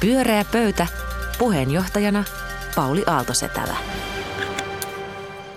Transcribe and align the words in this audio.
Pyöreä 0.00 0.44
pöytä. 0.52 0.86
Puheenjohtajana 1.38 2.24
Pauli 2.76 3.02
Aaltosetälä. 3.06 3.76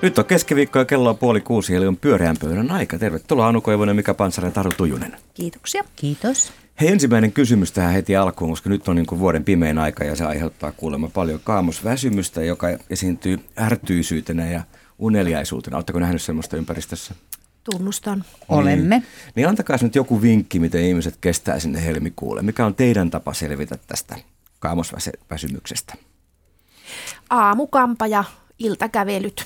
Nyt 0.02 0.20
on 0.20 0.26
keskiviikko 0.26 0.80
ja 0.80 0.86
kello 0.86 1.10
on 1.10 1.18
puoli 1.18 1.42
kuusi, 1.42 1.76
eli 1.76 1.88
on 1.88 1.98
pyöreän 1.98 2.36
pöydän 2.42 2.72
aika. 2.72 2.98
Tervetuloa 3.00 3.48
Anu 3.48 3.62
Koivonen, 3.62 3.96
Mika 3.96 4.14
Pansara 4.14 4.48
ja 4.48 4.52
Taru 4.52 4.72
Tujunen. 4.78 5.16
Kiitoksia. 5.34 5.84
Kiitos. 5.96 6.54
Hei, 6.82 6.90
ensimmäinen 6.90 7.32
kysymys 7.32 7.72
tähän 7.72 7.94
heti 7.94 8.16
alkuun, 8.16 8.50
koska 8.50 8.70
nyt 8.70 8.88
on 8.88 8.96
niin 8.96 9.06
kuin 9.06 9.20
vuoden 9.20 9.44
pimein 9.44 9.80
aika 9.80 10.04
ja 10.04 10.16
se 10.16 10.26
aiheuttaa 10.26 10.72
kuulemma 10.72 11.10
paljon 11.14 11.40
kaamosväsymystä, 11.44 12.44
joka 12.44 12.68
esiintyy 12.90 13.40
ärtyisyytenä 13.60 14.52
ja 14.52 14.62
uneliaisuutena. 15.00 15.78
Oletteko 15.78 16.00
nähnyt 16.00 16.22
sellaista 16.22 16.58
ympäristössä? 16.58 17.16
Tunnustan. 17.64 18.26
Olemme. 18.50 18.98
Niin, 18.98 19.08
niin 19.36 19.48
antakaa 19.48 19.78
nyt 19.82 19.96
joku 19.96 20.22
vinkki, 20.22 20.60
miten 20.60 20.82
ihmiset 20.82 21.18
kestää 21.22 21.60
sinne 21.60 21.86
helmikuulle. 21.86 22.42
Mikä 22.42 22.66
on 22.66 22.76
teidän 22.76 23.12
tapa 23.12 23.34
selvitä 23.34 23.78
tästä 23.88 24.16
kaamosväsymyksestä? 24.60 25.94
Aamukampa 27.30 28.08
ja 28.08 28.24
iltakävelyt. 28.60 29.46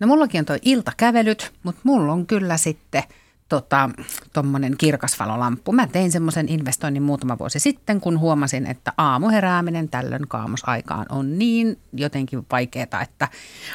No 0.00 0.06
mullakin 0.06 0.38
on 0.38 0.44
toi 0.44 0.58
iltakävelyt, 0.62 1.52
mutta 1.62 1.80
mulla 1.84 2.12
on 2.12 2.26
kyllä 2.26 2.56
sitten– 2.56 3.02
tota, 3.52 3.90
tommonen 4.32 4.74
kirkasvalolamppu. 4.78 5.72
Mä 5.72 5.86
tein 5.86 6.12
semmoisen 6.12 6.48
investoinnin 6.48 7.02
muutama 7.02 7.38
vuosi 7.38 7.60
sitten, 7.60 8.00
kun 8.00 8.18
huomasin, 8.18 8.66
että 8.66 8.92
aamuherääminen 8.96 9.88
tällöin 9.88 10.28
kaamosaikaan 10.28 11.06
on 11.08 11.38
niin 11.38 11.78
jotenkin 11.92 12.46
vaikeaa, 12.52 13.02
että 13.02 13.28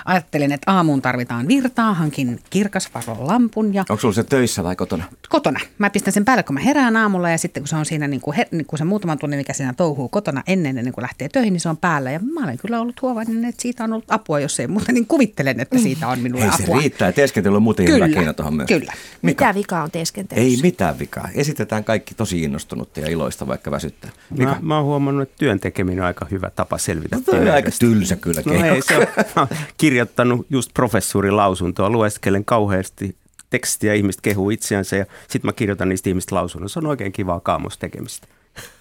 ajattelin, 0.06 0.52
että 0.52 0.72
aamuun 0.72 1.02
tarvitaan 1.02 1.48
virtaa, 1.48 1.94
hankin 1.94 2.40
kirkasvalolampun. 2.50 3.74
Ja 3.74 3.86
Onko 3.90 4.02
sulla 4.02 4.14
se 4.14 4.24
töissä 4.24 4.64
vai 4.64 4.76
kotona? 4.76 5.04
Kotona. 5.30 5.60
Mä 5.78 5.90
pistän 5.90 6.14
sen 6.14 6.26
päälle, 6.26 6.44
kun 6.44 6.54
mä 6.54 6.60
herään 6.60 6.98
aamulla 6.98 7.30
ja 7.30 7.38
sitten 7.38 7.64
kun 7.64 7.68
se 7.68 7.76
on 7.76 7.86
siinä 7.86 8.08
niin 8.08 8.22
kuin, 8.22 8.36
he, 8.36 8.48
niin 8.52 8.66
kuin 8.66 8.78
se 8.78 8.84
muutaman 8.84 9.18
tunnin, 9.20 9.40
mikä 9.40 9.54
siinä 9.54 9.74
touhuu 9.74 10.10
kotona 10.10 10.44
ennen, 10.48 10.78
ennen 10.78 10.94
kuin 10.94 11.02
lähtee 11.02 11.30
töihin, 11.30 11.54
niin 11.54 11.62
se 11.62 11.70
on 11.70 11.78
päällä. 11.78 12.12
Ja 12.12 12.20
mä 12.20 12.44
olen 12.44 12.58
kyllä 12.58 12.82
ollut 12.82 13.02
huovainen, 13.02 13.46
että 13.46 13.62
siitä 13.62 13.84
on 13.84 13.94
ollut 13.94 14.12
apua, 14.12 14.40
jos 14.40 14.60
ei 14.60 14.68
muuta, 14.68 14.92
niin 14.92 15.08
kuvittelen, 15.08 15.60
että 15.60 15.78
siitä 15.78 16.08
on 16.08 16.20
minulle 16.20 16.42
Hei, 16.46 16.52
apua. 16.54 16.76
se 16.76 16.82
riittää. 16.82 17.12
Teeskentely 17.12 17.56
on 17.56 17.64
muuten 17.64 17.86
Kyllä, 17.86 18.06
hyvä 18.06 18.16
keino 18.16 18.34
tuohon 18.34 18.54
myös. 18.54 18.68
kyllä. 18.68 18.94
Mika? 19.22 19.46
Mitä 19.46 19.54
vikaa 19.68 19.84
on 19.84 19.92
teeskentelyssä? 19.92 20.50
Ei 20.50 20.62
mitään 20.62 21.00
vikaa. 21.00 21.30
Esitetään 21.34 21.84
kaikki 21.84 22.16
tosi 22.16 22.44
innostunutta 22.44 23.00
ja 23.00 23.10
iloista, 23.10 23.48
vaikka 23.48 23.72
väsyttää. 23.72 24.12
Mika? 24.30 24.52
Mä, 24.52 24.58
mä 24.62 24.78
oon 24.78 24.86
huomannut, 24.86 25.22
että 25.22 25.36
työn 25.40 25.60
tekeminen 25.60 26.00
on 26.00 26.06
aika 26.08 26.28
hyvä 26.32 26.50
tapa 26.50 26.78
selvitä. 26.78 27.16
No, 27.16 27.22
toi 27.26 27.40
on 27.40 27.52
aika 27.52 27.72
tylsä 27.80 28.16
kyllä 28.16 28.42
No 28.46 28.54
ei, 28.54 28.82
se 28.82 28.98
on, 28.98 29.08
mä 29.36 29.42
oon 29.42 29.48
kirjoittanut 29.78 30.48
just 30.50 30.74
professuurin 30.74 31.38
lausuntoa, 31.38 31.90
lueskelen 31.90 32.46
kauheasti 32.46 33.16
tekstiä, 33.50 33.94
ihmiset 33.94 34.22
kehuu 34.22 34.50
itseänsä 34.50 34.96
ja 34.96 35.06
sitten 35.30 35.50
mä 35.50 35.54
kirjoitan 35.54 35.90
niistä 35.90 36.10
ihmistä 36.10 36.36
lausunnon. 36.36 36.70
Se 36.70 36.80
on 36.80 36.86
oikein 36.86 37.12
kivaa 37.12 37.40
kaamostekemistä. 37.40 38.28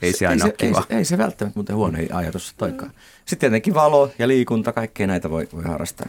Ei 0.02 0.12
se 0.12 0.26
aina 0.26 0.44
ei, 0.44 0.50
ole 0.50 0.54
se, 0.58 0.66
ei, 0.66 0.68
kiva. 0.68 0.84
se, 0.88 0.96
ei 0.96 1.04
se 1.04 1.18
välttämättä 1.18 1.58
muuten 1.58 1.76
huono 1.76 1.98
ajatus 2.12 2.54
toikaan. 2.56 2.90
Sitten 3.24 3.38
tietenkin 3.50 3.74
valo 3.74 4.12
ja 4.18 4.28
liikunta, 4.28 4.72
kaikkea 4.72 5.06
näitä 5.06 5.30
voi, 5.30 5.48
voi 5.52 5.64
harrastaa. 5.64 6.06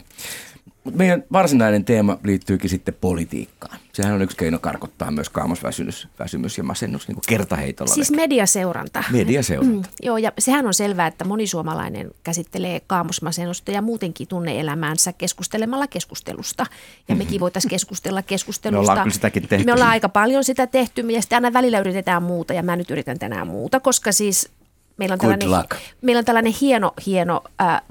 Mutta 0.84 0.98
meidän 0.98 1.24
varsinainen 1.32 1.86
teema 1.86 2.18
liittyykin 2.24 2.70
sitten 2.70 2.94
politiikkaan. 3.02 3.80
Sehän 3.98 4.14
on 4.14 4.22
yksi 4.22 4.38
keino 4.38 4.60
karkottaa 4.60 5.12
myös 5.12 5.30
kaamosväsymys 5.30 6.08
väsymys 6.20 6.58
ja 6.58 6.64
masennus 6.64 7.08
niin 7.08 7.16
kuin 7.16 7.24
kertaheitolla. 7.28 7.94
Siis 7.94 8.12
veke. 8.12 8.22
mediaseuranta. 8.22 9.04
Mediaseuranta. 9.12 9.90
Mm, 9.90 9.94
joo, 10.02 10.18
ja 10.18 10.32
sehän 10.40 10.68
on 10.68 10.74
selvää, 10.74 11.08
että 11.08 11.26
moni 11.26 11.48
suomalainen 11.48 12.12
käsittelee 12.24 12.82
kaamosmasennusta 12.88 13.72
ja 13.72 13.82
muutenkin 13.82 14.28
tunneelämäänsä 14.28 15.14
keskustelemalla 15.14 15.88
keskustelusta. 15.88 16.66
Ja 17.08 17.16
mekin 17.16 17.40
voitaisiin 17.40 17.70
keskustella 17.70 18.22
keskustelusta. 18.34 18.82
Me 18.82 18.92
ollaan 18.92 19.04
kyllä 19.04 19.14
sitäkin 19.14 19.48
tehty. 19.48 19.66
Me 19.66 19.74
ollaan 19.74 19.92
aika 19.92 20.10
paljon 20.10 20.44
sitä 20.44 20.68
tehty 20.68 21.02
ja 21.02 21.22
sitten 21.22 21.36
aina 21.36 21.54
välillä 21.54 21.80
yritetään 21.80 22.24
muuta 22.24 22.54
ja 22.54 22.64
mä 22.64 22.76
nyt 22.76 22.92
yritän 22.92 23.20
tänään 23.20 23.48
muuta, 23.48 23.80
koska 23.80 24.12
siis 24.12 24.50
meillä 24.98 25.14
on 25.14 25.20
Good 25.20 25.38
tällainen, 25.38 25.60
luck. 25.60 25.82
meillä 26.02 26.20
on 26.20 26.26
tällainen 26.26 26.54
hieno, 26.62 26.94
hieno 27.06 27.44
äh, 27.62 27.82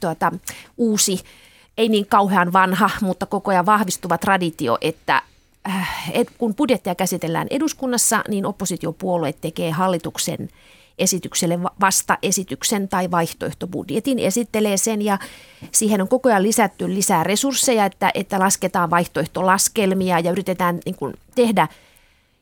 tuota, 0.00 0.32
uusi, 0.76 1.20
ei 1.82 1.88
niin 1.88 2.06
kauhean 2.06 2.52
vanha, 2.52 2.90
mutta 3.00 3.26
koko 3.26 3.50
ajan 3.50 3.66
vahvistuva 3.66 4.18
traditio, 4.18 4.78
että 4.80 5.22
äh, 5.68 6.10
et, 6.12 6.28
kun 6.38 6.54
budjettia 6.54 6.94
käsitellään 6.94 7.46
eduskunnassa, 7.50 8.24
niin 8.28 8.46
oppositiopuolueet 8.46 9.40
tekee 9.40 9.70
hallituksen 9.70 10.48
esitykselle 10.98 11.62
va- 11.62 11.72
vasta-esityksen 11.80 12.88
tai 12.88 13.10
vaihtoehtobudjetin, 13.10 14.18
esittelee 14.18 14.76
sen 14.76 15.02
ja 15.02 15.18
siihen 15.72 16.00
on 16.00 16.08
koko 16.08 16.28
ajan 16.28 16.42
lisätty 16.42 16.94
lisää 16.94 17.24
resursseja, 17.24 17.84
että, 17.84 18.10
että 18.14 18.38
lasketaan 18.38 18.90
vaihtoehtolaskelmia 18.90 20.18
ja 20.18 20.30
yritetään 20.30 20.80
niin 20.84 20.96
kuin, 20.96 21.14
tehdä, 21.34 21.68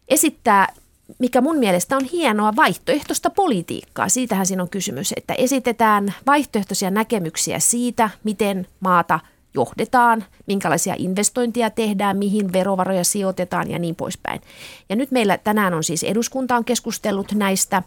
esittää 0.09 0.73
mikä 1.19 1.41
mun 1.41 1.57
mielestä 1.57 1.97
on 1.97 2.05
hienoa 2.05 2.57
vaihtoehtoista 2.57 3.31
politiikkaa. 3.31 4.09
Siitähän 4.09 4.47
siinä 4.47 4.63
on 4.63 4.69
kysymys, 4.69 5.15
että 5.17 5.35
esitetään 5.35 6.15
vaihtoehtoisia 6.27 6.91
näkemyksiä 6.91 7.59
siitä, 7.59 8.11
miten 8.25 8.67
maata 8.81 9.21
johdetaan, 9.55 10.25
minkälaisia 10.47 10.95
investointia 10.99 11.71
tehdään, 11.71 12.17
mihin 12.17 12.53
verovaroja 12.53 13.05
sijoitetaan 13.05 13.71
ja 13.71 13.79
niin 13.79 13.97
poispäin. 13.97 14.41
Ja 14.89 14.97
nyt 14.97 15.11
meillä 15.11 15.39
tänään 15.39 15.75
on 15.75 15.85
siis 15.85 16.03
eduskunta 16.03 16.57
on 16.57 16.65
keskustellut 16.65 17.33
näistä 17.33 17.83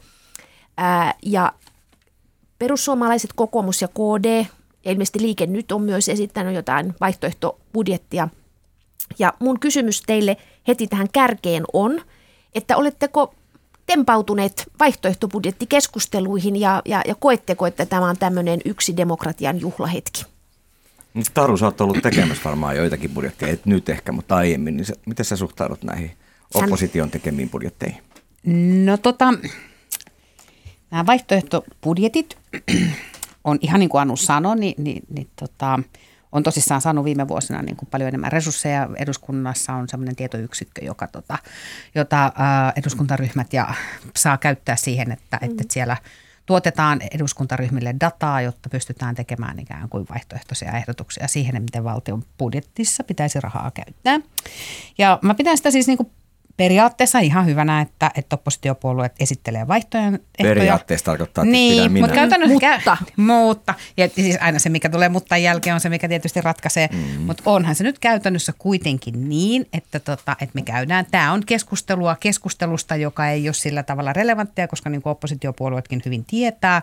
ää, 0.77 1.13
ja 1.21 1.53
perussuomalaiset, 2.59 3.31
kokoomus 3.35 3.81
ja 3.81 3.87
KD, 3.87 4.45
ilmeisesti 4.85 5.21
liike 5.21 5.45
nyt 5.45 5.71
on 5.71 5.81
myös 5.81 6.09
esittänyt 6.09 6.55
jotain 6.55 6.95
vaihtoehtobudjettia. 7.01 8.27
Ja 9.19 9.33
mun 9.39 9.59
kysymys 9.59 10.01
teille 10.01 10.37
heti 10.67 10.87
tähän 10.87 11.07
kärkeen 11.13 11.63
on, 11.73 12.01
että 12.55 12.77
oletteko 12.77 13.33
tempautuneet 13.85 14.63
vaihtoehtobudjettikeskusteluihin 14.79 16.55
ja, 16.55 16.81
ja, 16.85 17.01
ja 17.07 17.15
koetteko, 17.15 17.67
että 17.67 17.85
tämä 17.85 18.09
on 18.09 18.17
tämmöinen 18.17 18.59
yksi 18.65 18.97
demokratian 18.97 19.61
juhlahetki? 19.61 20.25
Taru, 21.33 21.57
sä 21.57 21.65
oot 21.65 21.81
ollut 21.81 22.01
tekemässä 22.03 22.43
varmaan 22.43 22.77
joitakin 22.77 23.09
budjetteja, 23.09 23.53
et 23.53 23.65
nyt 23.65 23.89
ehkä, 23.89 24.11
mutta 24.11 24.35
aiemmin. 24.35 24.77
Niin 24.77 24.85
sä, 24.85 24.93
miten 25.05 25.25
sä 25.25 25.35
suhtaudut 25.35 25.83
näihin 25.83 26.11
opposition 26.53 27.11
tekemiin 27.11 27.49
budjetteihin? 27.49 28.03
No 28.85 28.97
tota, 28.97 29.33
nämä 30.91 31.05
vaihtoehtobudjetit 31.05 32.37
on 33.43 33.57
ihan 33.61 33.79
niin 33.79 33.89
kuin 33.89 34.01
Anu 34.01 34.17
sanoi, 34.17 34.55
niin, 34.55 34.75
niin, 34.77 35.03
niin 35.09 35.27
tota, 35.35 35.79
on 36.33 36.43
tosissaan 36.43 36.81
saanut 36.81 37.05
viime 37.05 37.27
vuosina 37.27 37.61
niin 37.61 37.75
kuin 37.75 37.89
paljon 37.91 38.07
enemmän 38.07 38.31
resursseja. 38.31 38.89
Eduskunnassa 38.97 39.73
on 39.73 39.89
sellainen 39.89 40.15
tietoyksikkö, 40.15 40.85
joka, 40.85 41.07
tota, 41.07 41.37
jota 41.95 42.31
ää, 42.35 42.73
eduskuntaryhmät 42.75 43.53
ja 43.53 43.73
saa 44.15 44.37
käyttää 44.37 44.75
siihen, 44.75 45.11
että, 45.11 45.39
mm. 45.41 45.49
että 45.49 45.63
siellä 45.69 45.97
tuotetaan 46.45 46.99
eduskuntaryhmille 47.11 47.95
dataa, 48.01 48.41
jotta 48.41 48.69
pystytään 48.69 49.15
tekemään 49.15 49.59
ikään 49.59 49.89
kuin 49.89 50.05
vaihtoehtoisia 50.09 50.71
ehdotuksia 50.71 51.27
siihen, 51.27 51.63
miten 51.63 51.83
valtion 51.83 52.23
budjettissa 52.37 53.03
pitäisi 53.03 53.39
rahaa 53.39 53.71
käyttää. 53.71 54.19
Ja 54.97 55.19
mä 55.21 55.33
pidän 55.33 55.57
sitä 55.57 55.71
siis 55.71 55.87
niin 55.87 55.97
kuin 55.97 56.11
periaatteessa 56.57 57.19
ihan 57.19 57.45
hyvänä, 57.45 57.81
että, 57.81 58.11
että 58.15 58.33
oppositiopuolueet 58.33 59.11
esittelee 59.19 59.67
vaihtoehtoja. 59.67 60.19
Periaatteessa 60.37 61.05
tarkoittaa, 61.05 61.43
että 61.43 61.51
niin, 61.51 61.77
pidän 61.77 61.91
minä. 61.91 62.07
mutta 62.07 62.15
käytännössä 62.15 62.53
Mutta. 62.53 62.97
Kä- 63.01 63.13
mutta. 63.17 63.73
Ja 63.97 64.09
siis 64.09 64.37
aina 64.41 64.59
se, 64.59 64.69
mikä 64.69 64.89
tulee 64.89 65.09
mutta 65.09 65.37
jälkeen, 65.37 65.73
on 65.73 65.79
se, 65.79 65.89
mikä 65.89 66.07
tietysti 66.07 66.41
ratkaisee. 66.41 66.89
Mm. 66.91 67.21
Mutta 67.21 67.43
onhan 67.45 67.75
se 67.75 67.83
nyt 67.83 67.99
käytännössä 67.99 68.53
kuitenkin 68.57 69.29
niin, 69.29 69.65
että, 69.73 69.99
tota, 69.99 70.35
että 70.41 70.55
me 70.55 70.61
käydään. 70.61 71.05
Tämä 71.11 71.31
on 71.31 71.43
keskustelua 71.45 72.15
keskustelusta, 72.19 72.95
joka 72.95 73.27
ei 73.27 73.47
ole 73.47 73.53
sillä 73.53 73.83
tavalla 73.83 74.13
relevanttia, 74.13 74.67
koska 74.67 74.89
niin 74.89 75.01
kuin 75.01 75.11
oppositiopuolueetkin 75.11 76.01
hyvin 76.05 76.25
tietää, 76.25 76.81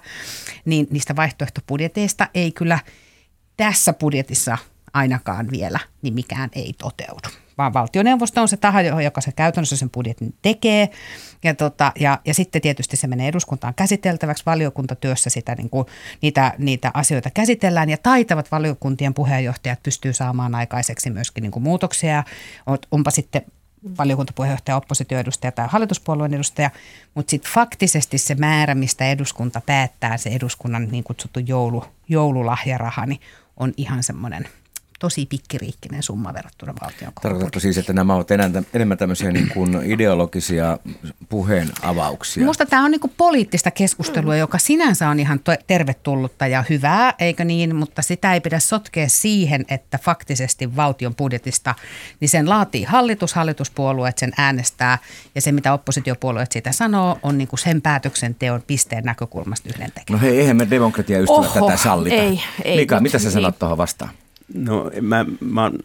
niin 0.65 0.87
niistä 0.91 1.17
vaihtoehtobudjeteista 1.17 2.29
ei 2.35 2.53
kyllä 2.53 2.79
tässä 3.57 3.93
budjetissa 3.93 4.59
ainakaan 4.93 5.51
vielä, 5.51 5.79
niin 6.03 6.15
mikään 6.15 6.51
ei 6.53 6.75
toteudu. 6.79 7.29
Vaan 7.61 7.75
valtioneuvosto 7.75 8.41
on 8.41 8.49
se 8.49 8.57
taho, 8.57 8.81
joka 8.81 9.21
se 9.21 9.33
käytännössä 9.33 9.77
sen 9.77 9.91
budjetin 9.91 10.35
tekee. 10.43 10.91
Ja, 11.45 11.55
tota, 11.55 11.93
ja, 12.01 12.19
ja 12.25 12.35
sitten 12.35 12.63
tietysti 12.63 12.97
se 12.97 13.07
menee 13.07 13.29
eduskuntaan 13.29 13.75
käsiteltäväksi. 13.75 14.47
Valiokuntatyössä 14.47 15.31
sitä, 15.31 15.55
niin 15.55 15.71
kuin, 15.71 15.87
niitä, 16.23 16.55
niitä 16.59 16.91
asioita 16.95 17.31
käsitellään. 17.31 17.91
Ja 17.91 17.97
taitavat 18.03 18.53
valiokuntien 18.53 19.15
puheenjohtajat 19.15 19.83
pystyy 19.83 20.13
saamaan 20.13 20.55
aikaiseksi 20.55 21.11
myöskin 21.11 21.43
niin 21.43 21.51
kuin 21.51 21.63
muutoksia. 21.63 22.25
Onpa 22.91 23.11
sitten 23.11 23.43
valiokuntapuheenjohtaja, 23.99 24.77
oppositioedustaja 24.77 25.53
tai 25.53 25.67
hallituspuolueen 25.71 26.35
edustaja, 26.35 26.71
mutta 27.15 27.31
sitten 27.31 27.53
faktisesti 27.53 28.19
se 28.19 28.35
määrä, 28.35 28.75
mistä 28.75 29.11
eduskunta 29.11 29.61
päättää, 29.67 30.17
se 30.17 30.31
eduskunnan 30.31 30.89
niin 30.91 31.05
kutsuttu 31.05 31.41
joulu, 31.41 31.85
joululahjaraha, 32.09 33.07
niin 33.07 33.21
on 33.57 33.73
ihan 33.77 34.03
semmoinen 34.03 34.49
tosi 35.01 35.27
pikkiriikkinen 35.27 36.03
summa 36.03 36.35
verrattuna 36.35 36.75
valtion 36.83 37.13
Tarkoitatko 37.23 37.61
siis, 37.61 37.79
että 37.79 37.93
nämä 37.93 38.15
ovat 38.15 38.31
enää, 38.31 38.51
enemmän 38.75 38.99
tämmöisiä 38.99 39.31
niin 39.33 39.49
kuin 39.55 39.81
ideologisia 39.85 40.79
puheen 41.29 41.69
avauksia? 41.83 42.41
Minusta 42.41 42.67
tämä 42.67 42.85
on 42.85 42.91
niin 42.91 43.01
kuin 43.01 43.13
poliittista 43.17 43.71
keskustelua, 43.71 44.37
joka 44.37 44.59
sinänsä 44.59 45.09
on 45.09 45.21
ihan 45.21 45.41
tervetullutta 45.67 46.47
ja 46.47 46.65
hyvää, 46.71 47.15
eikö 47.19 47.45
niin? 47.45 47.77
Mutta 47.77 48.03
sitä 48.03 48.35
ei 48.35 48.41
pidä 48.41 48.59
sotkea 48.59 49.09
siihen, 49.09 49.65
että 49.69 49.99
faktisesti 49.99 50.77
valtion 50.77 51.15
budjetista, 51.15 51.75
niin 52.21 52.29
sen 52.29 52.49
laatii 52.49 52.85
hallitus, 52.85 53.35
hallituspuolueet 53.35 54.19
sen 54.19 54.33
äänestää 54.39 54.99
ja 55.35 55.41
se, 55.41 55.53
mitä 55.53 55.73
oppositiopuolueet 55.73 56.53
siitä 56.53 56.73
sanoo, 56.73 57.19
on 57.23 57.39
niin 57.39 57.49
kuin 57.49 57.61
sen 57.61 57.83
päätöksenteon 57.83 58.63
pisteen 58.67 59.05
näkökulmasta 59.05 59.69
yhden 59.69 59.93
tekemään. 59.93 60.23
No 60.23 60.29
hei, 60.29 60.41
eihän 60.41 60.57
me 60.57 60.71
demokratiaystävät 60.71 61.47
Oho, 61.47 61.67
tätä 61.67 61.83
sallita. 61.83 62.17
ei, 62.17 62.43
ei 62.65 62.77
Mika, 62.77 62.95
nyt, 62.95 63.03
mitä 63.03 63.19
sä 63.19 63.31
sanot 63.31 63.55
niin. 63.55 63.59
tuohon 63.59 63.79
vastaan? 63.79 64.11
No 64.55 64.91
mä, 65.01 65.27
mä 65.41 65.63
oon 65.63 65.79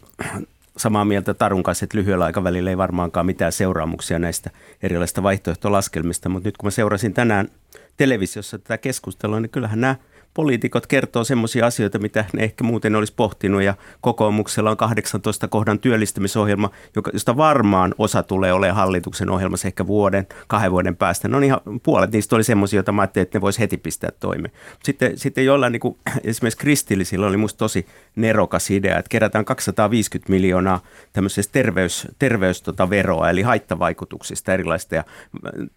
samaa 0.76 1.04
mieltä 1.04 1.34
Tarun 1.34 1.62
kanssa, 1.62 1.84
että 1.84 1.98
lyhyellä 1.98 2.24
aikavälillä 2.24 2.70
ei 2.70 2.76
varmaankaan 2.76 3.26
mitään 3.26 3.52
seuraamuksia 3.52 4.18
näistä 4.18 4.50
erilaisista 4.82 5.22
vaihtoehtolaskelmista, 5.22 6.28
mutta 6.28 6.48
nyt 6.48 6.56
kun 6.56 6.66
mä 6.66 6.70
seurasin 6.70 7.14
tänään 7.14 7.48
televisiossa 7.96 8.58
tätä 8.58 8.78
keskustelua, 8.78 9.40
niin 9.40 9.50
kyllähän 9.50 9.80
nämä 9.80 9.96
poliitikot 10.36 10.86
kertoo 10.86 11.24
semmoisia 11.24 11.66
asioita, 11.66 11.98
mitä 11.98 12.24
ne 12.32 12.44
ehkä 12.44 12.64
muuten 12.64 12.96
olisi 12.96 13.12
pohtinut 13.16 13.62
ja 13.62 13.74
kokoomuksella 14.00 14.70
on 14.70 14.76
18 14.76 15.48
kohdan 15.48 15.78
työllistämisohjelma, 15.78 16.70
josta 17.12 17.36
varmaan 17.36 17.94
osa 17.98 18.22
tulee 18.22 18.52
olemaan 18.52 18.76
hallituksen 18.76 19.30
ohjelmassa 19.30 19.68
ehkä 19.68 19.86
vuoden, 19.86 20.26
kahden 20.46 20.70
vuoden 20.70 20.96
päästä. 20.96 21.28
No 21.28 21.38
ihan 21.38 21.60
puolet 21.82 22.12
niistä 22.12 22.36
oli 22.36 22.44
semmoisia, 22.44 22.76
joita 22.76 22.92
mä 22.92 23.02
ajattelin, 23.02 23.22
että 23.22 23.38
ne 23.38 23.40
voisi 23.40 23.58
heti 23.60 23.76
pistää 23.76 24.10
toimeen. 24.20 24.54
Sitten, 24.84 25.18
sitten 25.18 25.44
jollain 25.44 25.72
niin 25.72 25.80
kuin, 25.80 25.96
esimerkiksi 26.24 26.58
kristillisillä 26.58 27.26
oli 27.26 27.36
musta 27.36 27.58
tosi 27.58 27.86
nerokas 28.16 28.70
idea, 28.70 28.98
että 28.98 29.08
kerätään 29.08 29.44
250 29.44 30.32
miljoonaa 30.32 30.80
tämmöisestä 31.12 31.52
terveys, 31.52 32.08
terveys 32.18 32.62
tota, 32.62 32.88
eli 33.30 33.42
haittavaikutuksista 33.42 34.52
erilaista. 34.52 34.94
Ja 34.94 35.04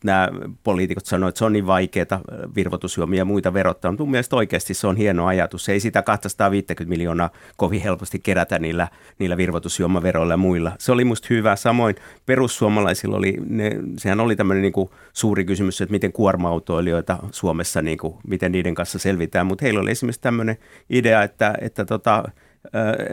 nämä 0.03 0.29
poliitikot 0.63 1.05
sanoivat, 1.05 1.29
että 1.29 1.39
se 1.39 1.45
on 1.45 1.53
niin 1.53 1.67
vaikeaa 1.67 2.21
virvotusjuomia 2.55 3.17
ja 3.17 3.25
muita 3.25 3.53
verottaa. 3.53 3.91
Mutta 3.91 4.03
mun 4.03 4.11
mielestä 4.11 4.35
oikeasti 4.49 4.73
se 4.73 4.87
on 4.87 4.97
hieno 4.97 5.25
ajatus. 5.25 5.69
Ei 5.69 5.79
sitä 5.79 6.01
250 6.01 6.89
miljoonaa 6.89 7.29
kovin 7.57 7.81
helposti 7.81 8.19
kerätä 8.19 8.59
niillä, 8.59 8.87
niillä 9.19 9.37
virvotusjuomaveroilla 9.37 10.33
ja 10.33 10.37
muilla. 10.37 10.71
Se 10.79 10.91
oli 10.91 11.05
musta 11.05 11.27
hyvä. 11.29 11.55
Samoin 11.55 11.95
perussuomalaisilla 12.25 13.17
oli, 13.17 13.37
ne, 13.45 13.71
sehän 13.97 14.19
oli 14.19 14.35
tämmöinen 14.35 14.61
niin 14.61 14.89
suuri 15.13 15.45
kysymys, 15.45 15.81
että 15.81 15.91
miten 15.91 16.11
kuorma-autoilijoita 16.11 17.17
Suomessa, 17.31 17.81
niin 17.81 17.97
kuin, 17.97 18.15
miten 18.27 18.51
niiden 18.51 18.75
kanssa 18.75 18.99
selvitään. 18.99 19.47
Mutta 19.47 19.65
heillä 19.65 19.79
oli 19.79 19.91
esimerkiksi 19.91 20.21
tämmöinen 20.21 20.57
idea, 20.89 21.23
että, 21.23 21.53
että 21.61 21.85
tota, 21.85 22.23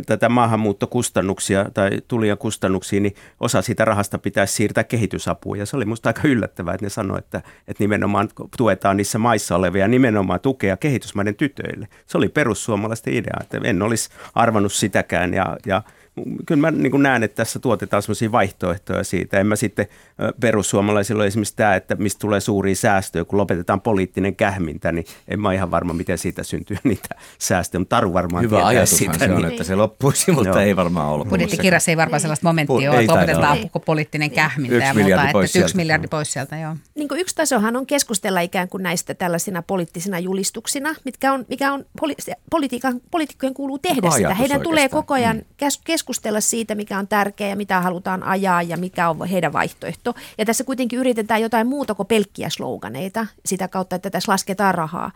tätä 0.07 0.29
maahanmuuttokustannuksia 0.29 1.71
tai 1.75 1.91
tulijan 2.09 2.39
kustannuksia, 2.39 3.01
niin 3.01 3.15
osa 3.41 3.63
siitä 3.63 3.85
rahasta 3.85 4.19
pitäisi 4.19 4.55
siirtää 4.55 4.85
kehitysapuun. 4.85 5.59
Ja 5.59 5.67
se 5.67 5.77
oli 5.77 5.85
musta 5.85 6.09
aika 6.09 6.21
yllättävää, 6.25 6.75
että 6.75 6.87
ne 6.87 6.91
sanoivat, 6.91 7.25
että, 7.25 7.43
että 7.69 7.85
nimenomaan 7.85 8.29
tuetaan 8.57 8.97
niissä 8.97 9.19
maissa 9.19 9.57
olevia 9.57 9.89
nimenomaan 9.89 10.41
tukea 10.41 10.77
kehitysmaiden 10.77 11.35
tytöille. 11.35 11.89
Se 12.07 12.19
oli 12.19 12.29
perussuomalaisten 12.29 13.15
idea, 13.15 13.37
että 13.41 13.61
en 13.65 13.83
olisi 13.83 14.11
arvannut 14.35 14.73
sitäkään 14.73 15.35
ja, 15.35 15.57
ja 15.67 15.83
kyllä 16.47 16.61
mä 16.61 16.71
niin 16.71 17.03
näen, 17.03 17.23
että 17.23 17.35
tässä 17.37 17.59
tuotetaan 17.59 18.03
sellaisia 18.03 18.33
vaihtoehtoja 18.33 19.05
siitä. 19.05 19.41
En 19.41 19.47
mä 19.47 19.57
sitten 19.57 19.87
perussuomalaisilla 20.41 21.21
ole 21.23 21.27
esimerkiksi 21.27 21.57
tämä, 21.57 21.75
että 21.75 21.95
mistä 21.95 22.19
tulee 22.19 22.41
suuria 22.41 22.75
säästöjä, 22.77 23.25
kun 23.25 23.39
lopetetaan 23.39 23.81
poliittinen 23.81 24.37
kähmintä, 24.37 24.93
niin 24.93 25.05
en 25.29 25.41
mä 25.41 25.53
ihan 25.53 25.71
varma, 25.71 25.93
miten 25.93 26.19
siitä 26.19 26.43
syntyy 26.43 26.77
niitä 26.85 27.09
säästöjä, 27.39 27.79
mutta 27.79 27.97
Taru 27.97 28.13
varmaan 28.13 28.45
Hyvä 28.45 28.57
tietää 28.57 28.69
ajatushan 28.69 28.99
sitä. 29.15 29.19
se 29.27 29.33
on, 29.33 29.43
niin. 29.43 29.51
että 29.51 29.65
se 29.65 29.75
loppuisi, 29.75 30.31
mutta 30.33 30.49
Joo. 30.49 30.59
ei 30.59 30.77
varmaan 30.77 31.09
ollut. 31.09 31.29
Budjettikirjassa 31.29 31.91
ei 31.91 31.97
varmaan 31.97 32.21
sellaista 32.21 32.49
momenttia 32.49 32.91
ole, 32.91 33.01
että 33.01 33.13
lopetetaan 33.13 33.53
olla. 33.53 33.63
koko 33.63 33.81
poliittinen 33.81 34.31
kähmintä 34.31 34.77
Yksi 34.77 34.87
ja 34.89 34.95
muuta, 34.95 35.05
miljardi 35.05 35.27
että 35.29 35.39
yksi 35.41 35.53
sieltä. 35.53 35.77
miljardi 35.77 36.09
pois 36.09 36.33
sieltä, 36.33 36.57
joo. 36.59 36.77
niin 36.95 37.09
kuin 37.09 37.21
yksi 37.21 37.35
tasohan 37.35 37.77
on 37.77 37.87
keskustella 37.87 38.41
ikään 38.41 38.69
kuin 38.69 38.83
näistä 38.83 39.15
tällaisina 39.15 39.63
poliittisina 39.63 40.19
julistuksina, 40.19 40.95
mitkä 41.05 41.33
on, 41.33 41.45
mikä 41.49 41.73
on 41.73 41.85
poli- 42.03 42.35
politiikan, 42.51 43.01
poliitikkojen 43.11 43.55
kuuluu 43.55 43.79
tehdä 43.79 43.95
Mikä 43.97 44.11
sitä. 44.11 44.29
ajatus 44.29 44.39
Heidän 44.39 44.61
tulee 44.61 44.83
oikeastaan? 44.83 45.03
koko 45.03 45.15
ajan 45.15 45.43
kes- 45.57 45.81
keskustella 45.85 46.06
siitä, 46.41 46.75
mikä 46.75 46.99
on 46.99 47.09
tärkeää 47.09 47.51
ja 47.51 47.57
mitä 47.57 47.81
halutaan 47.81 48.23
ajaa 48.23 48.63
ja 48.63 48.77
mikä 48.77 49.09
on 49.09 49.29
heidän 49.29 49.53
vaihtoehto. 49.53 50.15
Ja 50.39 50.45
tässä 50.45 50.65
kuitenkin 50.65 50.99
yritetään 50.99 51.43
jotain 51.43 51.67
muuta 51.67 51.95
kuin 51.95 52.07
pelkkiä 52.07 52.49
sloganeita 52.51 53.27
sitä 53.45 53.69
kautta, 53.69 53.97
että 53.97 54.11
tässä 54.11 54.33
lasketaan 54.33 54.75
rahaa 54.75 55.13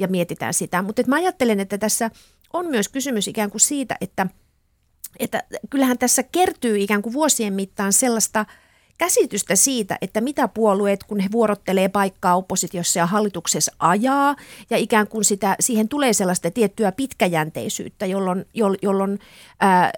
ja 0.00 0.08
mietitään 0.08 0.54
sitä. 0.54 0.82
Mutta 0.82 1.02
mä 1.06 1.16
ajattelen, 1.16 1.60
että 1.60 1.78
tässä 1.78 2.10
on 2.52 2.66
myös 2.66 2.88
kysymys 2.88 3.28
ikään 3.28 3.50
kuin 3.50 3.60
siitä, 3.60 3.96
että, 4.00 4.26
että 5.18 5.42
kyllähän 5.70 5.98
tässä 5.98 6.22
kertyy 6.22 6.78
ikään 6.78 7.02
kuin 7.02 7.12
vuosien 7.12 7.52
mittaan 7.54 7.92
sellaista 7.92 8.46
käsitystä 8.98 9.56
siitä, 9.56 9.98
että 10.00 10.20
mitä 10.20 10.48
puolueet, 10.48 11.04
kun 11.04 11.20
he 11.20 11.28
vuorottelee 11.32 11.88
paikkaa 11.88 12.36
oppositiossa 12.36 12.98
ja 12.98 13.06
hallituksessa 13.06 13.72
ajaa, 13.78 14.36
ja 14.70 14.76
ikään 14.76 15.08
kuin 15.08 15.24
sitä, 15.24 15.56
siihen 15.60 15.88
tulee 15.88 16.12
sellaista 16.12 16.50
tiettyä 16.50 16.92
pitkäjänteisyyttä, 16.92 18.06
jolloin, 18.06 18.44
jolloin, 18.82 19.18
ää, 19.60 19.92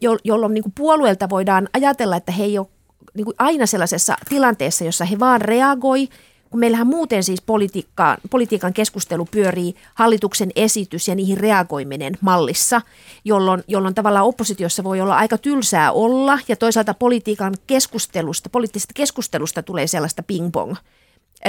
jo, 0.00 0.18
jolloin 0.24 0.54
niin 0.54 0.62
kuin 0.62 0.72
puolueelta 0.76 1.30
voidaan 1.30 1.68
ajatella, 1.72 2.16
että 2.16 2.32
he 2.32 2.44
ei 2.44 2.58
ole 2.58 2.66
niin 3.14 3.24
kuin 3.24 3.34
aina 3.38 3.66
sellaisessa 3.66 4.16
tilanteessa, 4.28 4.84
jossa 4.84 5.04
he 5.04 5.18
vaan 5.18 5.40
reagoi, 5.40 6.08
kun 6.54 6.60
meillähän 6.60 6.86
muuten 6.86 7.24
siis 7.24 7.42
politiikka, 7.42 8.16
politiikan 8.30 8.72
keskustelu 8.72 9.24
pyörii 9.24 9.74
hallituksen 9.94 10.50
esitys 10.56 11.08
ja 11.08 11.14
niihin 11.14 11.38
reagoiminen 11.38 12.18
mallissa, 12.20 12.80
jolloin, 13.24 13.64
jolloin 13.68 13.94
tavallaan 13.94 14.24
oppositiossa 14.24 14.84
voi 14.84 15.00
olla 15.00 15.16
aika 15.16 15.38
tylsää 15.38 15.92
olla 15.92 16.38
ja 16.48 16.56
toisaalta 16.56 16.94
politiikan 16.94 17.54
keskustelusta, 17.66 18.48
poliittisesta 18.48 18.92
keskustelusta 18.94 19.62
tulee 19.62 19.86
sellaista 19.86 20.22
ping-pong 20.22 20.74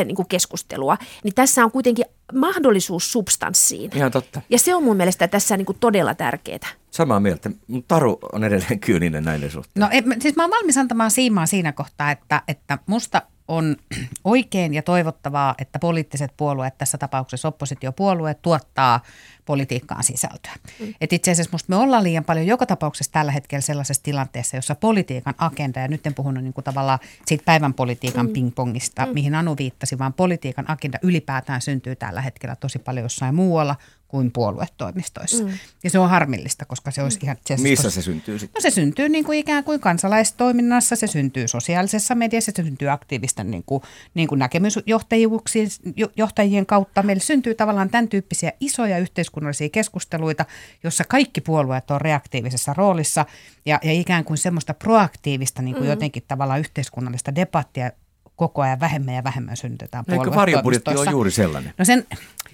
niin 0.05 0.15
kuin 0.15 0.27
keskustelua, 0.27 0.97
niin 1.23 1.33
tässä 1.33 1.65
on 1.65 1.71
kuitenkin 1.71 2.05
mahdollisuus 2.33 3.11
substanssiin. 3.11 3.91
Ihan 3.95 4.11
totta. 4.11 4.41
Ja 4.49 4.59
se 4.59 4.75
on 4.75 4.83
mun 4.83 4.97
mielestä 4.97 5.27
tässä 5.27 5.57
niin 5.57 5.65
kuin 5.65 5.77
todella 5.79 6.15
tärkeää. 6.15 6.67
Samaa 6.91 7.19
mieltä. 7.19 7.49
Taru 7.87 8.19
on 8.33 8.43
edelleen 8.43 8.79
kyyninen 8.79 9.23
näiden 9.23 9.51
suhteen. 9.51 9.81
No 9.81 9.89
en- 9.91 10.21
siis 10.21 10.35
mä 10.35 10.43
oon 10.43 10.51
valmis 10.51 10.77
antamaan 10.77 11.11
siimaa 11.11 11.45
siinä 11.45 11.71
kohtaa, 11.71 12.11
että, 12.11 12.41
että 12.47 12.77
musta 12.85 13.21
on 13.47 13.75
oikein 14.23 14.73
ja 14.73 14.81
toivottavaa, 14.81 15.55
että 15.57 15.79
poliittiset 15.79 16.31
puolueet, 16.37 16.77
tässä 16.77 16.97
tapauksessa 16.97 17.47
oppositiopuolueet, 17.47 18.41
tuottaa 18.41 18.99
politiikkaan 19.45 20.03
sisältöä. 20.03 20.53
Mm. 20.79 20.93
Et 21.01 21.13
itse 21.13 21.31
asiassa 21.31 21.51
musta 21.51 21.69
me 21.69 21.75
ollaan 21.75 22.03
liian 22.03 22.23
paljon 22.23 22.47
joka 22.47 22.65
tapauksessa 22.65 23.11
tällä 23.11 23.31
hetkellä 23.31 23.61
sellaisessa 23.61 24.03
tilanteessa, 24.03 24.57
jossa 24.57 24.75
politiikan 24.75 25.33
agenda, 25.37 25.79
ja 25.79 25.87
nyt 25.87 26.07
en 26.07 26.13
puhunut 26.13 26.43
niin 26.43 26.53
kuin 26.53 26.63
tavallaan 26.63 26.99
siitä 27.25 27.43
päivän 27.45 27.73
politiikan 27.73 28.25
mm. 28.25 28.33
pingpongista, 28.33 29.05
mm. 29.05 29.13
mihin 29.13 29.35
Anu 29.35 29.55
viittasi, 29.57 29.99
vaan 29.99 30.13
politiikan 30.13 30.71
agenda 30.71 30.99
ylipäätään 31.01 31.61
syntyy 31.61 31.95
tällä 31.95 32.21
hetkellä 32.21 32.55
tosi 32.55 32.79
paljon 32.79 33.05
jossain 33.05 33.35
muualla 33.35 33.75
kuin 34.07 34.31
puoluetoimistoissa. 34.31 35.43
Mm. 35.43 35.51
Ja 35.83 35.89
se 35.89 35.99
on 35.99 36.09
harmillista, 36.09 36.65
koska 36.65 36.91
se 36.91 37.03
olisi 37.03 37.19
ihan... 37.23 37.37
itse 37.37 37.53
asiassa 37.53 37.69
Missä 37.69 37.89
se 37.89 38.01
syntyy 38.01 38.39
sitten? 38.39 38.59
No 38.59 38.61
se 38.61 38.75
syntyy 38.75 39.09
niin 39.09 39.25
kuin 39.25 39.39
ikään 39.39 39.63
kuin 39.63 39.79
kansalaistoiminnassa, 39.79 40.95
se 40.95 41.07
syntyy 41.07 41.47
sosiaalisessa 41.47 42.15
mediassa, 42.15 42.51
se 42.55 42.63
syntyy 42.63 42.89
aktiivisten 42.89 43.51
niin 43.51 43.63
kuin, 43.65 43.81
niin 44.13 44.27
kuin 44.27 44.39
näkemysjohtajuuksien 44.39 45.67
jo- 45.95 46.11
johtajien 46.15 46.65
kautta. 46.65 47.03
Meillä 47.03 47.23
syntyy 47.23 47.55
tavallaan 47.55 47.89
tämän 47.89 48.07
tyyppisiä 48.07 48.51
isoja 48.59 48.97
yhteiskunnallisia 48.97 49.69
keskusteluita, 49.69 50.45
jossa 50.83 51.03
kaikki 51.03 51.41
puolueet 51.41 51.91
on 51.91 52.01
reaktiivisessa 52.01 52.73
roolissa 52.73 53.25
ja, 53.65 53.79
ja 53.83 53.91
ikään 53.91 54.23
kuin 54.23 54.37
semmoista 54.37 54.73
proaktiivista 54.73 55.61
niin 55.61 55.75
kuin 55.75 55.83
mm. 55.83 55.89
jotenkin 55.89 56.23
tavallaan 56.27 56.59
yhteiskunnallista 56.59 57.35
debattia 57.35 57.91
koko 58.35 58.61
ajan 58.61 58.79
vähemmän 58.79 59.15
ja 59.15 59.23
vähemmän 59.23 59.57
synnytetään 59.57 60.05
Eikö 60.07 60.35
varjobudjetti 60.35 60.83
puoluetoimistoissa. 60.83 61.11
juuri 61.11 61.31
sellainen? 61.31 61.73
No 61.77 61.85
sen, 61.85 62.05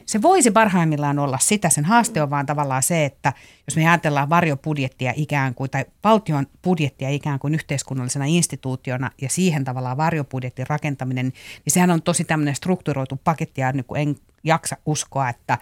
se 0.06 0.22
voisi 0.22 0.52
parhaimmillaan 0.52 1.20
olla 1.20 1.38
sitä. 1.38 1.70
Sen 1.70 1.86
haaste 1.86 2.22
on 2.22 2.30
vaan 2.30 2.46
tavallaan 2.46 2.84
se, 2.84 3.06
että 3.06 3.34
jos 3.68 3.76
me 3.76 3.90
ajatellaan 3.90 4.30
varjobudjettia 4.30 5.14
ikään 5.16 5.56
kuin, 5.56 5.70
tai 5.70 5.86
valtion 6.04 6.48
budjettia 6.64 7.10
ikään 7.10 7.40
kuin 7.40 7.56
yhteiskunnallisena 7.56 8.26
instituutiona 8.26 9.12
ja 9.22 9.30
siihen 9.30 9.64
tavallaan 9.64 9.98
varjobudjetin 9.98 10.68
rakentaminen, 10.68 11.26
niin 11.26 11.74
sehän 11.74 11.92
on 11.92 12.02
tosi 12.02 12.24
tämmöinen 12.24 12.56
strukturoitu 12.56 13.20
paketti 13.24 13.62
ja 13.62 13.72
niin 13.72 13.86
kuin 13.86 14.02
en 14.02 14.16
jaksa 14.44 14.78
uskoa, 14.86 15.30
että 15.30 15.58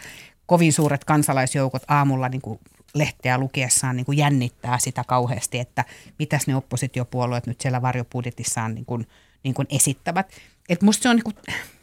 kovin 0.46 0.74
suuret 0.74 1.06
kansalaisjoukot 1.06 1.84
aamulla 1.88 2.30
niin 2.30 2.42
kuin 2.42 2.60
lehteä 2.94 3.38
lukiessaan 3.38 3.96
niin 3.96 4.06
kuin 4.06 4.18
jännittää 4.18 4.80
sitä 4.80 5.04
kauheasti, 5.08 5.60
että 5.60 5.86
mitäs 6.20 6.48
ne 6.48 6.56
oppositiopuolueet 6.56 7.48
nyt 7.48 7.62
siellä 7.62 7.82
varjobudjetissaan 7.82 8.76
niin 8.76 8.86
kuin, 8.86 9.08
niin 9.44 9.54
kuin 9.54 9.68
esittävät. 9.70 10.32
Et 10.70 10.82
musta 10.82 11.04
se 11.04 11.10
on 11.10 11.16
niin 11.16 11.24
kuin, 11.24 11.36